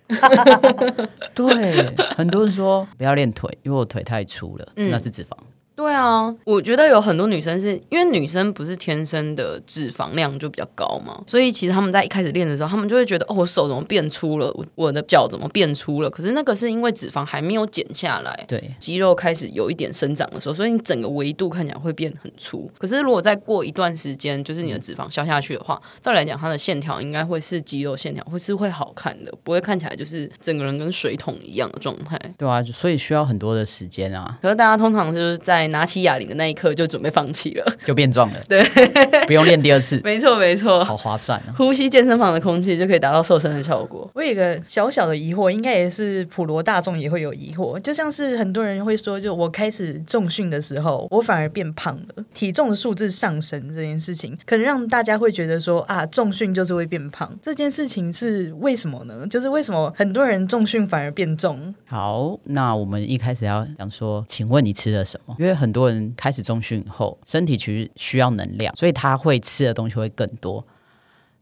[1.35, 5.31] 对，很多人说不要练腿，因为我腿太粗了，那是脂肪。
[5.75, 16.11] 对啊，我觉得有很多女生是因为女生不是天生的脂肪量就比较高嘛，所以其实他们在一开始练的时候，他们就会觉得哦，我手怎么变粗了，我的脚怎么变粗了？
[16.11, 22.71] 可是那个是因为脂肪还没有减下来，对，肌肉开始有一点生长的时候，所以你整个维度看起来会变很粗。
[22.79, 32.19] 可是如果再过一段时间，就是你的脂肪消下去的话，照理来讲，它的线条应该会是肌肉线条，会是会好看的，不会看起来就是整个人跟水桶一样的状态。
[32.37, 34.39] 对啊，所以需要很多的时间啊。
[34.43, 38.41] 可是大家通常就是在拿起哑铃的那一刻就准备放弃了， 就变壮了。
[38.49, 38.63] 对，
[39.27, 40.01] 不用练第二次。
[40.05, 41.55] 没错，没错，好划算啊！
[41.57, 44.11] 呼吸健身房的空气就可以达到瘦身的效果。
[44.15, 57.31] 我有一个小小的疑惑，应该也是普罗大众也会有疑惑，就像是很多人会说，就我开始重训的时候，我反而变胖了，体重的数字上升这件事情，可能让大家会觉得说啊，重训就是会变胖。
[57.43, 59.27] 这件事情是为什么呢？
[59.29, 61.75] 就是为什么很多人重训反而变重？
[61.87, 65.37] 好，那我们一开始要讲说，请问你吃了什么？
[65.39, 70.67] 因为很多人开始中训以后，身体其实需要能量，所以他会吃的东西会更多。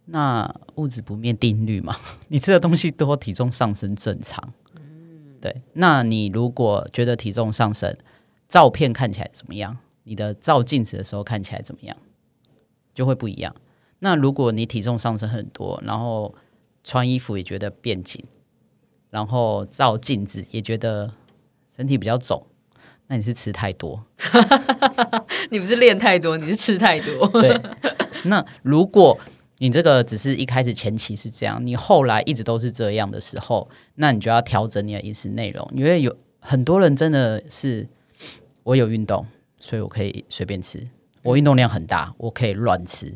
[0.07, 1.97] 那物质不灭定律嘛，
[2.29, 4.53] 你吃的东西多，体重上升正常。
[5.41, 5.63] 对。
[5.75, 7.97] 那你如果觉得体重上升，
[8.49, 9.79] 照片看起来怎么样？
[10.05, 11.97] 你的照镜子的时候看起来怎么样？
[12.93, 13.55] 就会不一样。
[14.01, 16.35] 那如果你体重上升很多，然后
[16.83, 18.25] 穿衣服也觉得变紧，
[19.11, 21.13] 然后照镜子也觉得
[21.77, 22.45] 身体比较肿。
[23.13, 24.01] 那你是吃太多，
[25.51, 27.27] 你不是练太多，你是吃太多。
[27.41, 27.61] 对，
[28.27, 29.19] 那如果
[29.59, 35.69] 你这个只是一开始前期是这样，你后来一直都是这样的时候，那你就要调整你的饮食内容。
[35.75, 37.89] 因为有很多人真的是
[38.63, 39.27] 我有运动，
[39.59, 40.79] 所以我可以随便吃；
[41.25, 43.13] 我运动量很大，我可以乱吃。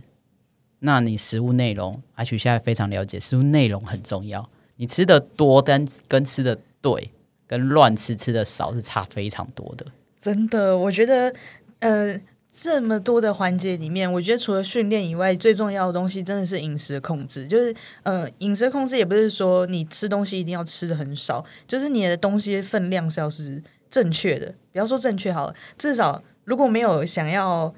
[0.80, 4.50] 那你食物内容，阿曲现在非常了解，食物内容很重要。
[4.74, 7.12] 你吃的多，但跟吃的对。
[7.46, 9.86] 跟乱吃吃的少是差非常多的，
[10.20, 10.76] 真的。
[10.76, 11.34] 我觉得，
[11.80, 17.46] 呃，这么多的环节里面，我觉得除了训练以外，最重要的东西真的是饮食控制。
[17.46, 24.54] 就是，呃，饮食控制也不是说你吃东西一定要吃的很少，就是你的东西分量是要是正确的。
[24.72, 27.74] 不要说正确好了，至少如果没有想要。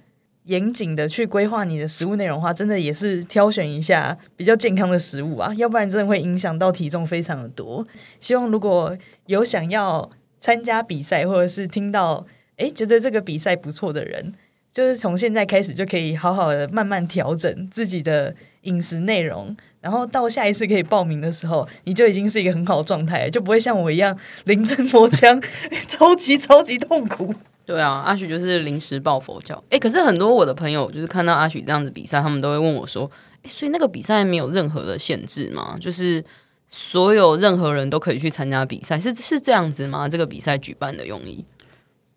[0.47, 7.87] 严谨的去规划你的食物内容的话，真的也是挑选一下比较健康的食物啊，要不然真的会影响到体重非常的多。
[8.21, 14.33] 希望如果有想要参加比赛，或者是听到诶觉得这个比赛不错的人，
[14.73, 25.43] 就是从现在开始就可以好好的慢慢调整自己的饮食内容，然后到下一次可以报名的时候，你就已经是一个很好的状态了，就不会像我一样临阵磨枪，
[25.89, 27.35] 超级超级痛苦。
[27.67, 29.61] 对啊，阿许就是临时抱佛脚。
[29.71, 33.11] 哎，可是很多我的朋友就是看到阿许这样子比赛，他们都会问我说
[33.43, 35.77] ：“哎，所以那个比赛没有任何的限制吗？
[35.81, 36.25] 就是
[36.69, 40.09] 所有任何人都可以去参加比赛，是是这样子吗？
[40.09, 41.45] 这个比赛举办的用意？”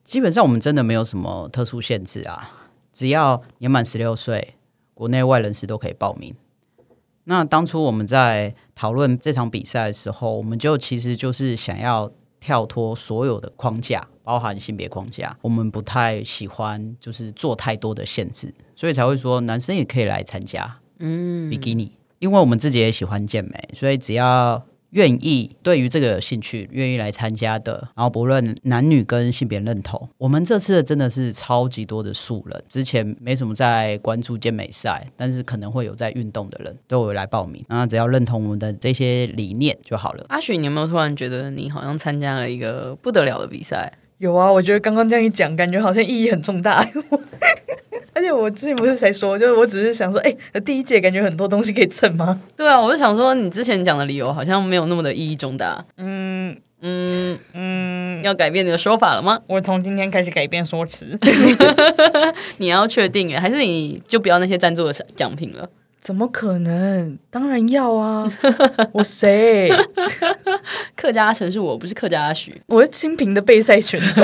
[0.06, 2.52] 基本上我们真的没有什么特殊限制啊，
[2.94, 4.54] 只要年满十六岁，
[4.94, 6.36] 国内外人士都可以报名。
[7.24, 14.08] 那当初我们在讨论这场比赛的时候，我们就其实就是想要跳脱所有的框架。
[14.30, 24.64] 包含性别框架，我们不太喜欢就是做太多的限制，所以才会说男生也可以来参加，嗯，比基尼，因为我们自己也喜欢健美，所以只要。
[24.92, 40.26] 愿意对于这个有兴趣、愿意来参加的，然后不论男女跟性别认同，我们这次真的是超级多的素人，之前没什么在关注健美赛，但是可能会有在运动的人都有来报名，那只要认同我们的这些理念就好了。
[40.30, 43.94] 阿许，你有没有突然觉得你好像参加了一个不得了的比赛？
[44.20, 46.86] 有啊，我觉得刚刚这样一讲，感觉好像意义很重大。
[48.14, 52.42] 而且我之前不是才说，就是我只是想说，哎，第一届感觉很多东西可以蹭吗？
[52.58, 55.86] 对啊，我就想说，你之前讲的理由好像没有那么的意义重大。
[55.98, 59.40] 嗯嗯嗯，要改变你的说法了吗？
[59.48, 61.18] 我从今天开始改变说辞。
[62.58, 65.70] 你要确定哎，还是你就不要那些赞助的奖品了？
[66.02, 67.20] 怎么可能？
[67.30, 68.32] 当然要啊！
[68.94, 69.70] 我谁？
[70.96, 72.60] 客家城是我，不是客家许。
[72.68, 74.24] 我是清平的备赛选手。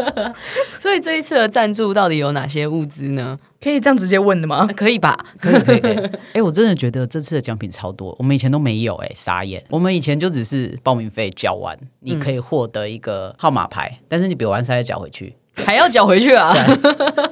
[0.78, 3.38] 所以这一次的赞助到底有哪些物资呢？
[3.60, 4.68] 可以这样直接问的吗？
[4.76, 5.18] 可以吧？
[5.40, 5.80] 可以可以。
[6.34, 9.64] 哎，我真的觉得这次的奖品超多，我们以前都没有哎，傻眼。
[9.70, 15.34] 我们以前就只是报名费交完，你可以获得一个号码牌，但是你比完赛再缴回去。
[15.66, 16.54] 还要缴回去啊！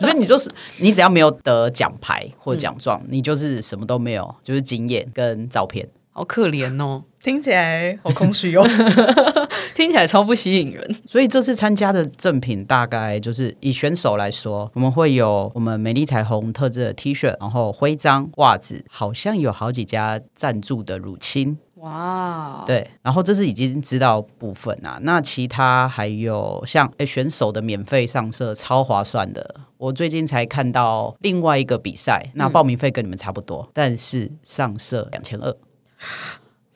[0.00, 5.88] 所以你就是 你只要没有得奖牌或奖状，你就是什么都没有，就是经验跟照片。
[6.12, 8.66] 好可怜哦，听起来好空虚哦，
[9.76, 10.96] 听起来超不吸引人。
[11.06, 21.58] 所以这次参加的赠品大概就是以选手来说，我们会有我们美丽彩虹特制的 T 恤，然后徽章、袜子，好像有好几家赞助的乳清。
[21.76, 35.54] 哇，对，然后这是已经知道部分啊，那其他还有像诶选手的免费上色超划算的，我最近才看到另外一个比赛，那报名费跟你们差不多，但是上色两千二。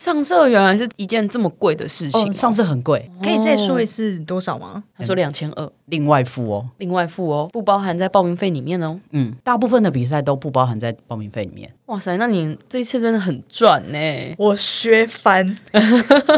[0.01, 4.83] 上色原来是一件这么贵的事情，上色很贵，可以再说一次多少吗？
[4.97, 8.99] 他说两千二，另外付哦，另外付哦，不包含在报名费里面哦。
[9.11, 11.71] 嗯，大部分的比赛都不包含在报名费里面。
[11.85, 13.99] 哇塞，那你这一次真的很赚呢！
[14.39, 15.55] 我削翻，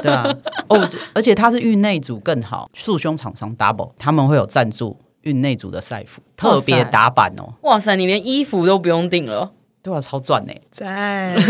[0.02, 0.28] 对啊，
[0.68, 7.54] 哦，而且它是运内组更好，束胸厂商 Double 他们会有赞助运内组的赛服，特别打版哦。
[7.60, 9.52] 哇塞，你连衣服都不用订了。
[9.82, 10.52] 对啊，超赚呢！
[10.70, 11.34] 赞。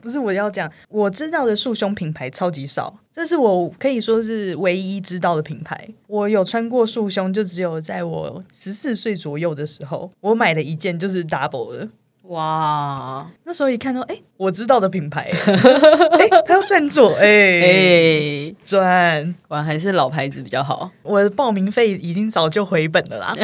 [0.00, 5.88] 不是我要讲，我知道的束胸品牌超级少，这是我可以说是唯一知道的品牌。
[6.06, 11.88] 我有穿过束胸，就只有在我十四岁左右的时候，我买了一件就是 double 的。
[12.28, 13.26] 哇！
[13.44, 20.90] 那时候一看到，哎，我知道的品牌， 哎，他要赞助，哎，赚，果然还是老牌子比较好。
[21.02, 23.34] 我的报名费已经早就回本了啦，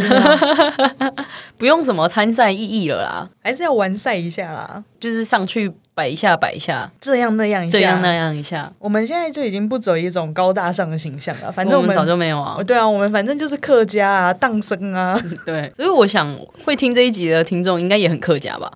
[1.56, 5.70] 不用什么参赛意义了啦，还是要完赛一下啦，就是上去。
[5.96, 8.68] 摆一下，摆一下，这样那样一下，这样那样一下。
[8.80, 12.60] 我们现在就已经不走一种高大上的形象了，反正我们早就没有啊。
[12.66, 15.16] 对啊，我们反正就是客家啊，荡生啊。
[15.46, 18.68] 对，所以我想会听这一集的听众应该也很客家吧，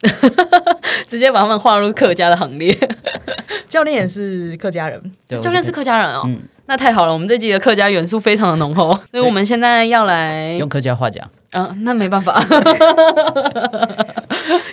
[1.08, 2.72] 直接把他们划入客家的行列。
[3.68, 5.02] 教练也是客家人，
[5.42, 6.22] 教练是客家人哦，
[6.66, 11.28] 那太好了，我们这集的客家元素非常的浓厚，所以我们现在要来用客家话讲。
[11.52, 12.38] 啊，那没办法，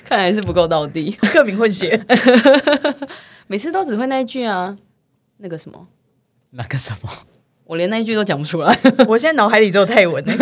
[0.03, 2.03] 看来是不够到底，各名混血，
[3.47, 4.75] 每次都只会那一句啊，
[5.37, 5.87] 那个什么，
[6.51, 7.09] 那个什么。
[7.65, 10.33] 我连那一句都讲不出来， 我现在脑海里只有泰文呢。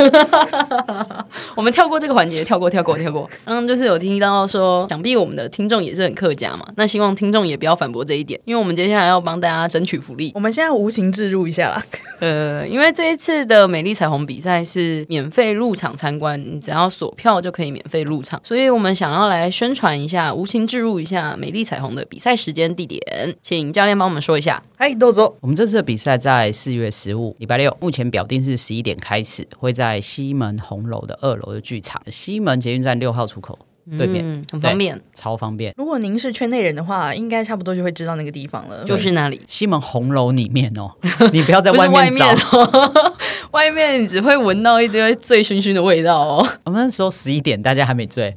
[1.55, 3.29] 我们跳过这个环节，跳过，跳过，跳过。
[3.45, 6.67] 嗯，就是有听到说，想必我们的听众也是很客家嘛。
[6.75, 10.31] 那希望听众也不要反驳这一点，因为我们接下来要帮大家争取福利。
[10.35, 11.85] 我们现在无情置入一下啦。
[12.19, 23.01] 呃，因为这一次的美丽彩虹比赛是免费入场参观，你只要锁票就可以免费入场，所以我们想要来宣传一下，无情置入一下美丽彩虹的比赛时间地点，
[23.41, 24.61] 请教练帮我们说一下。
[24.75, 25.37] 嗨，豆走。
[25.39, 33.57] 我们这次的比赛在四月十五，礼拜六，目前表定是十一点开始，会在西门红楼的二楼的剧场，西门捷运站六号出口。
[33.97, 35.73] 对面，嗯，很方便，超方便。
[35.75, 38.81] 如果您是圈内人的话，应该差不多就会知道那个地方了。
[38.85, 40.89] 就是那里，西门红楼里面哦，
[41.33, 42.25] 你不要在外面找。
[42.25, 42.93] 面哦，
[43.51, 46.47] 外面你只会闻到一堆醉醺醺的味道哦。
[46.63, 48.33] 我们那时候十一点，大家还没醉，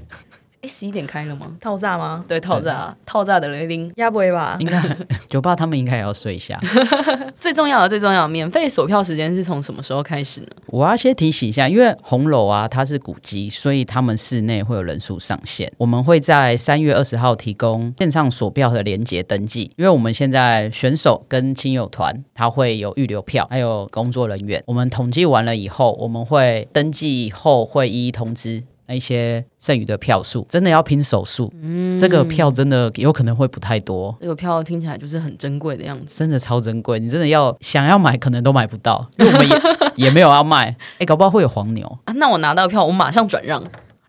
[0.63, 1.55] 哎，十一点开了吗？
[1.61, 2.25] 套炸吗？
[2.27, 3.93] 对，套炸，套炸的雷铃。
[3.97, 4.57] 压不会吧？
[4.59, 4.83] 应该
[5.29, 6.59] 酒吧他们应该也要睡一下。
[7.39, 10.47] 最重要的，最重要的，免费锁票时间是从什么时候开始呢？
[10.67, 15.71] 我要先提醒一下，因为红楼啊它是古迹，所以他们室内会有人数上限。
[15.77, 24.63] 我们会在三月二十号提供线上锁票的连接登记，因为我们现在选手跟亲友团他会有预留票，还有工作人员。
[24.67, 28.65] 我们统计完了以后，我们会登记后会一一通知。
[28.89, 31.53] 那一些剩余的票数，真的要拼手速。
[31.61, 34.17] 嗯，这个票真的有可能会不太多。
[34.21, 37.01] 这个票听起来就是很珍贵的样子，真的超珍贵。
[37.01, 39.61] 你真的要想要买，可能都买不到，因为我们也
[40.07, 40.77] 也没有要卖。
[40.99, 42.13] 哎，搞不好会有黄牛啊！
[42.15, 43.63] 那我拿到票，我马上转让，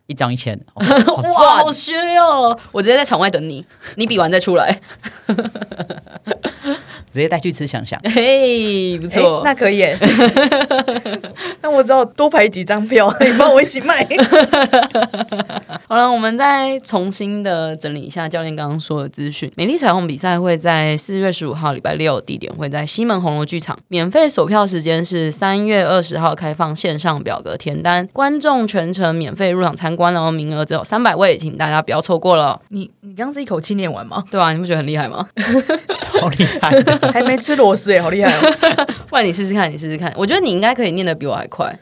[0.05, 0.85] 一张一千， 哇，
[1.57, 2.57] 好虚哦！
[2.71, 3.65] 我直接在场外等你，
[3.95, 4.79] 你比完再出来。
[7.13, 9.85] 直接带去吃想想， 嘿，不错，那可以。
[11.61, 14.07] 那我只好多排几张票，你帮我一起卖。
[15.87, 19.51] 好了，我们再重新的整理一下教练刚刚说的资讯。
[19.55, 23.77] 美丽彩虹比赛会在四月十五号礼拜六，地点会在西门红楼剧场。
[23.87, 32.59] 免费索票时间是三月二十号开放线上表格填单，观众全程免费入场参观哦，名额只有三百位，请大家不要错过了。
[32.69, 34.23] 你你刚刚是一口气念完吗？
[34.29, 35.27] 对啊，你不觉得很厉害吗？
[35.99, 36.71] 超厉害，
[37.11, 38.55] 还没吃螺丝哎，好厉害哦！
[39.09, 41.73] 不然你试试看，你试试看，我觉得你应该可以念的比我还快。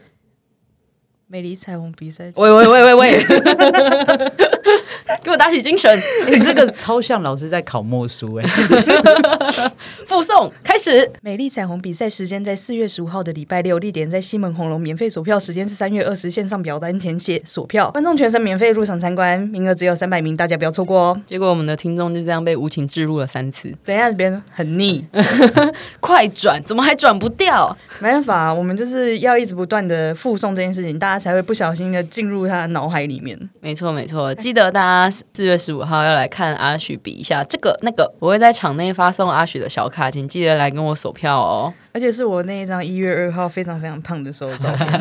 [1.28, 3.24] 美丽彩虹比赛，喂喂喂喂喂，
[5.24, 5.98] 给我打起精神！
[6.28, 8.46] 你这个超像老师在考默书哎。
[10.06, 21.20] 附送开始，美丽彩虹比赛时间在四月十五号的礼拜六，地点在西门红楼，免费索票时间是三月二十，线上表单填写索票，观众全程免费入场参观，名额只有三百名，大家不要错过哦。
[21.26, 25.04] 结果我们的听众就这样被无情置入了三次，等一下这边很腻，
[25.98, 27.76] 快转，怎么还转不掉？
[27.98, 33.38] 没办法，我们就是要一直不断的附送这件事情，大家才会不小心的进入他的脑海里面。
[33.60, 41.72] 没错没错，记得大家四月十五号要来看阿许比一下这个那个，我会在场内发送阿许的小卡，请记得来跟我索票哦。
[41.92, 44.86] 而且是我那一张一月二号非常非常胖的时候照片。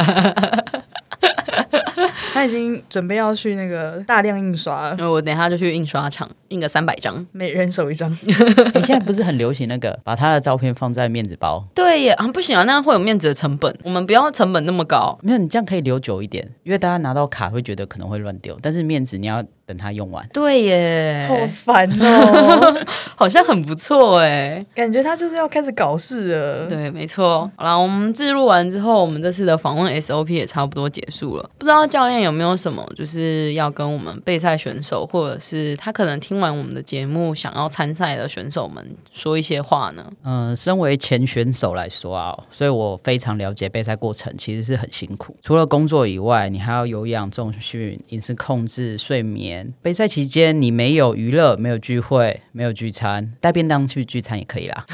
[2.34, 8.12] 他已经准备要去那个大量印刷了，我等一下就去印刷厂印个三百张，每人手一张。
[8.22, 8.32] 你
[8.84, 11.64] 现在不是很流行那个把他的照片放在面子包？
[11.74, 15.18] 对耶，啊不行啊，那样会有面子的成本，我们不要成本那么高。
[15.22, 19.44] 没有，你这样可以留久一点，因为大家拿到卡会觉得可能会乱丢，但是面子你要。
[19.66, 22.86] 等它用完，对耶，好烦哦，
[23.16, 26.68] 好像很不错哎，感觉他就是要开始搞事了。
[26.68, 27.50] 对，没错。
[27.56, 31.50] 好了，我们记录完之后，我们这次的访问 SOP 也差不多结束了。
[31.58, 40.06] 不知道教练有没有什么就是要跟我们备赛选手，或者是他可能听完我们的节目想要参赛的选手们说一些话呢？
[40.24, 45.36] 嗯，身为前选手来说啊，所以我非常了解备赛过程其实是很辛苦。
[45.42, 49.55] 除了工作以外，你还要有氧、重训、饮食控制、睡眠。
[49.82, 54.86] 备赛期间，你没有娱乐，没有聚会，没有聚餐，带便当去聚餐也可以啦。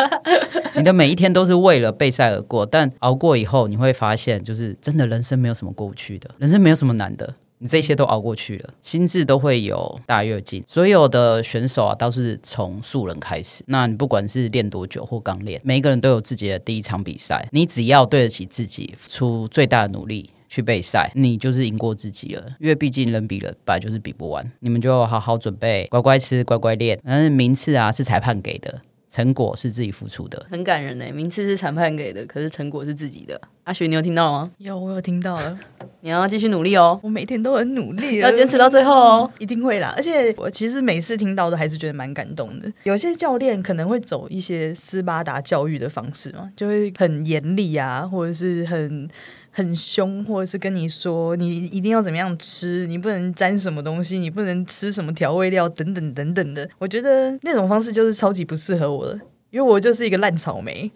[0.74, 10.64] 你的每一天都是为了备赛而过，但熬过以后，你会发现，就是真的人生没有什么过不去的，人生没有什么难的，你这些都熬过去了，心智都会有大跃进。
[10.66, 13.62] 所有的选手啊，都是从素人开始。
[13.66, 20.30] 那你不管是练多久或刚练，每一个人都有自己的第一场比赛，你只要对得起自己，付出最大的努力。
[20.52, 22.44] 去备赛，你就是赢过自己了。
[22.60, 24.52] 因为毕竟人比人，本来就是比不完。
[24.60, 27.00] 你们就好好准备，乖乖吃，乖乖练。
[27.02, 30.44] 但是，名次啊是裁判给的，成果是自己付出的。
[30.50, 33.40] 很感人呢，名次是裁判给的，可是成果是自己的。
[33.64, 34.50] 阿雪，你有听到吗？
[34.58, 35.58] 有，我有听到了。
[36.02, 37.00] 你要继续努力哦。
[37.02, 39.32] 我每天都很努力，要坚持到最后哦。
[39.38, 39.94] 一定会啦。
[39.96, 42.70] 而且我其实每次听到的还是觉得蛮感动的。
[42.82, 49.08] 有些教练可能会走一些斯巴达教育的方式嘛，就会很严厉啊，或者是很。
[49.52, 56.68] 很凶，或者是跟你说你一定要怎么样吃，你不能沾什么东西，你不能吃什么调味料等等等等的。
[56.78, 60.90] 我觉得那种方式就是超级不适合我的，因为我就是一个烂草莓。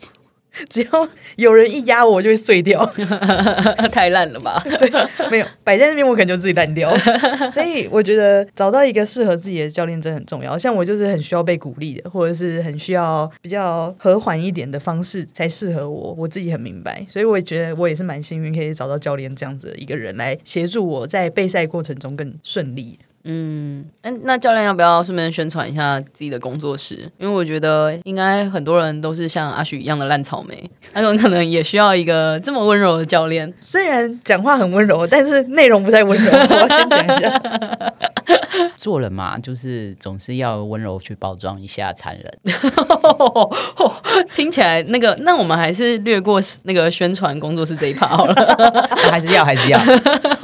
[0.69, 2.85] 只要有人一压我，就会碎掉。
[3.93, 4.63] 太烂了吧？
[4.79, 4.91] 对，
[5.31, 6.97] 没有摆在那边，我可能就自己烂掉。
[7.53, 10.57] 所以我觉得找到一个适合自己的教练真的很重要。
[10.57, 16.15] 像我就是很需要被鼓励的，或者是很需要比较和缓一点的方式才适合我。
[16.19, 22.99] 我自己很明白，所以我也觉得我也是蛮幸运，可以找到教练这样子的一个人来协助我在备赛过程中更顺利。
[23.29, 27.11] 嗯，哎，那教练要不要顺便宣传一下自己的工作室？
[27.19, 33.53] 因为我觉得应该很多人都是像阿许一样的烂草莓，他们可能也需要一个这么温柔的教练。
[33.61, 36.31] 虽然讲话很温柔，但是内容不太温柔。
[36.31, 37.43] 我要先讲一下，
[38.79, 42.33] 做人嘛，就是总是要温柔去包装一下残忍。
[44.35, 48.35] 听起来那个，那我们还是略过那个宣传工作室这一趴好了。
[49.11, 49.81] 还是要，还是要，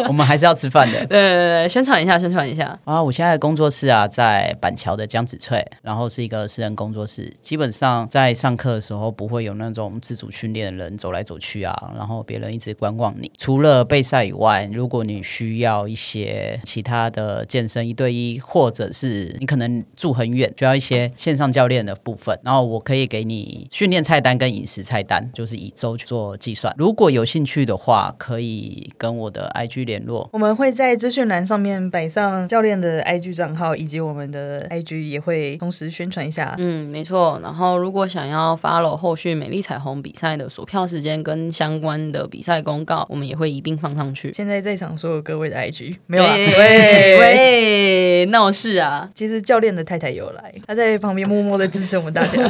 [0.09, 0.99] 我们还是要吃饭的。
[1.07, 2.72] 对对对，宣传一下，宣传一下。
[2.85, 7.33] 啊，我现在的工作室啊，在板桥的江子翠，然后是一个私人工作室。
[7.41, 13.31] 基本上在上课的时候，不会有那种自主训练的人走来走去啊，然后别人一直观望你。
[13.37, 26.75] 除了备赛以外，如果你需要一些其他的健身一对一，或者是你可能住很远，需要一些线上教练的部分，然后我可以给你训练菜单跟饮食菜单，就是以周去做计算。
[26.79, 30.29] 如果有兴趣的话，可以跟我的 IG 联络。
[30.33, 36.54] 我们会在资讯栏上面摆上教练的 IG 账号，以及我们的 IG 也会同时宣传一下。
[36.58, 37.38] 嗯，没错。
[37.42, 44.32] 然后如果想要 follow 后续美丽彩虹比赛的索票时间跟相关的比赛公告，我们也会一并放上去。
[44.32, 46.32] 现在在场所有各位的 IG 没有啊？
[46.34, 49.08] 喂喂，闹事啊！
[49.14, 52.42] 其实教练的太太有来，他在旁边默默的支持我们大家。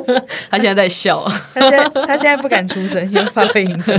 [0.50, 3.96] 他现在在笑，他现在他现在不敢出声， 因为怕被影响。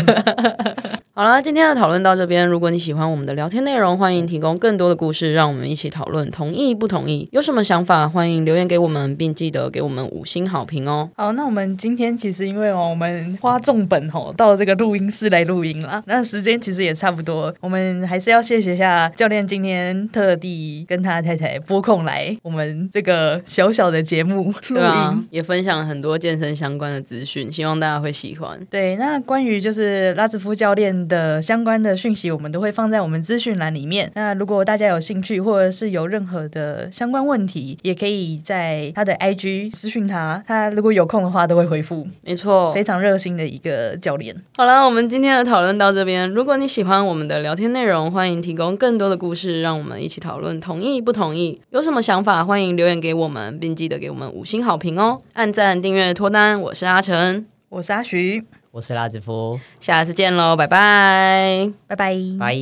[1.14, 2.47] 好了，今天的讨论到这边。
[2.47, 6.32] 如果你喜欢我们的聊天内容，欢迎提供更多的故事，让我们一起讨论。
[6.32, 7.28] 同意不同意？
[7.34, 8.07] 有什么想法？
[8.07, 11.09] 欢迎留言给我们，并记得给我们五星好评哦。
[11.18, 16.01] 好，那我们今天其实因为哦，我们花重本哦，到这个录音室来录音啦。
[16.05, 28.57] 那时间其实也差不多，我们还是要谢谢一下教练今天特地跟他太太拨空来我们这个小小的节目录音，也分享了很多健身相关的资讯，希望大家会喜欢。
[28.70, 31.01] 对，那关于就是拉兹夫教练。
[31.08, 34.12] 的相关的讯息，我们都会放在我们资讯栏里面。
[34.16, 42.08] 那如果大家有兴趣，或者是有任何的相关问题，也可以在他的 IG 私讯他，他如果有空的话，都会回复。
[42.24, 44.36] 没错，非常热心的一个教练。
[44.56, 46.30] 好了，我们今天的讨论到这边。
[46.30, 50.60] 如果你喜欢我们的聊天内容，欢迎提供更多的故事，让我们一起讨论。
[50.60, 51.62] 同意不同意？
[51.72, 55.22] 有什么想法，欢迎留言给我们，并记得给我们五星好评哦！
[55.34, 56.60] 按赞、订阅、脱单。
[56.62, 58.61] 我是阿成，我是阿徐。
[58.72, 62.57] 我是拉子夫，下次见喽，拜拜，拜拜，拜。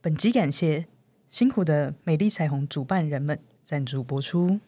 [0.00, 0.86] 本集感谢
[1.28, 4.58] 辛苦的美丽彩虹主办人们赞助播出。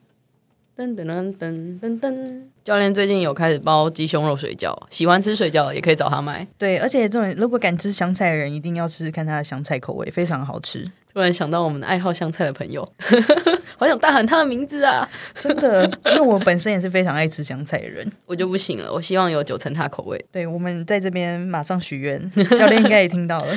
[0.77, 6.47] 噔噔噔噔噔噔，教练最近有开始包鸡胸肉水饺，喜欢吃水饺也可以找他买。
[6.57, 10.89] 对，而且这种如果敢吃香菜的人，一定要试试看他的香菜口味，非常好吃。
[11.17, 12.87] 突然想到我们爱好香菜的朋友，
[13.79, 15.09] 好想大喊他的名字啊！
[15.41, 18.93] 真的，因为我本身也是非常爱吃香菜的人， 我就不行了。
[18.93, 20.23] 我希望有九层塔口味。
[20.31, 23.57] 对，我们在这边马上许愿，教练应该也听到了。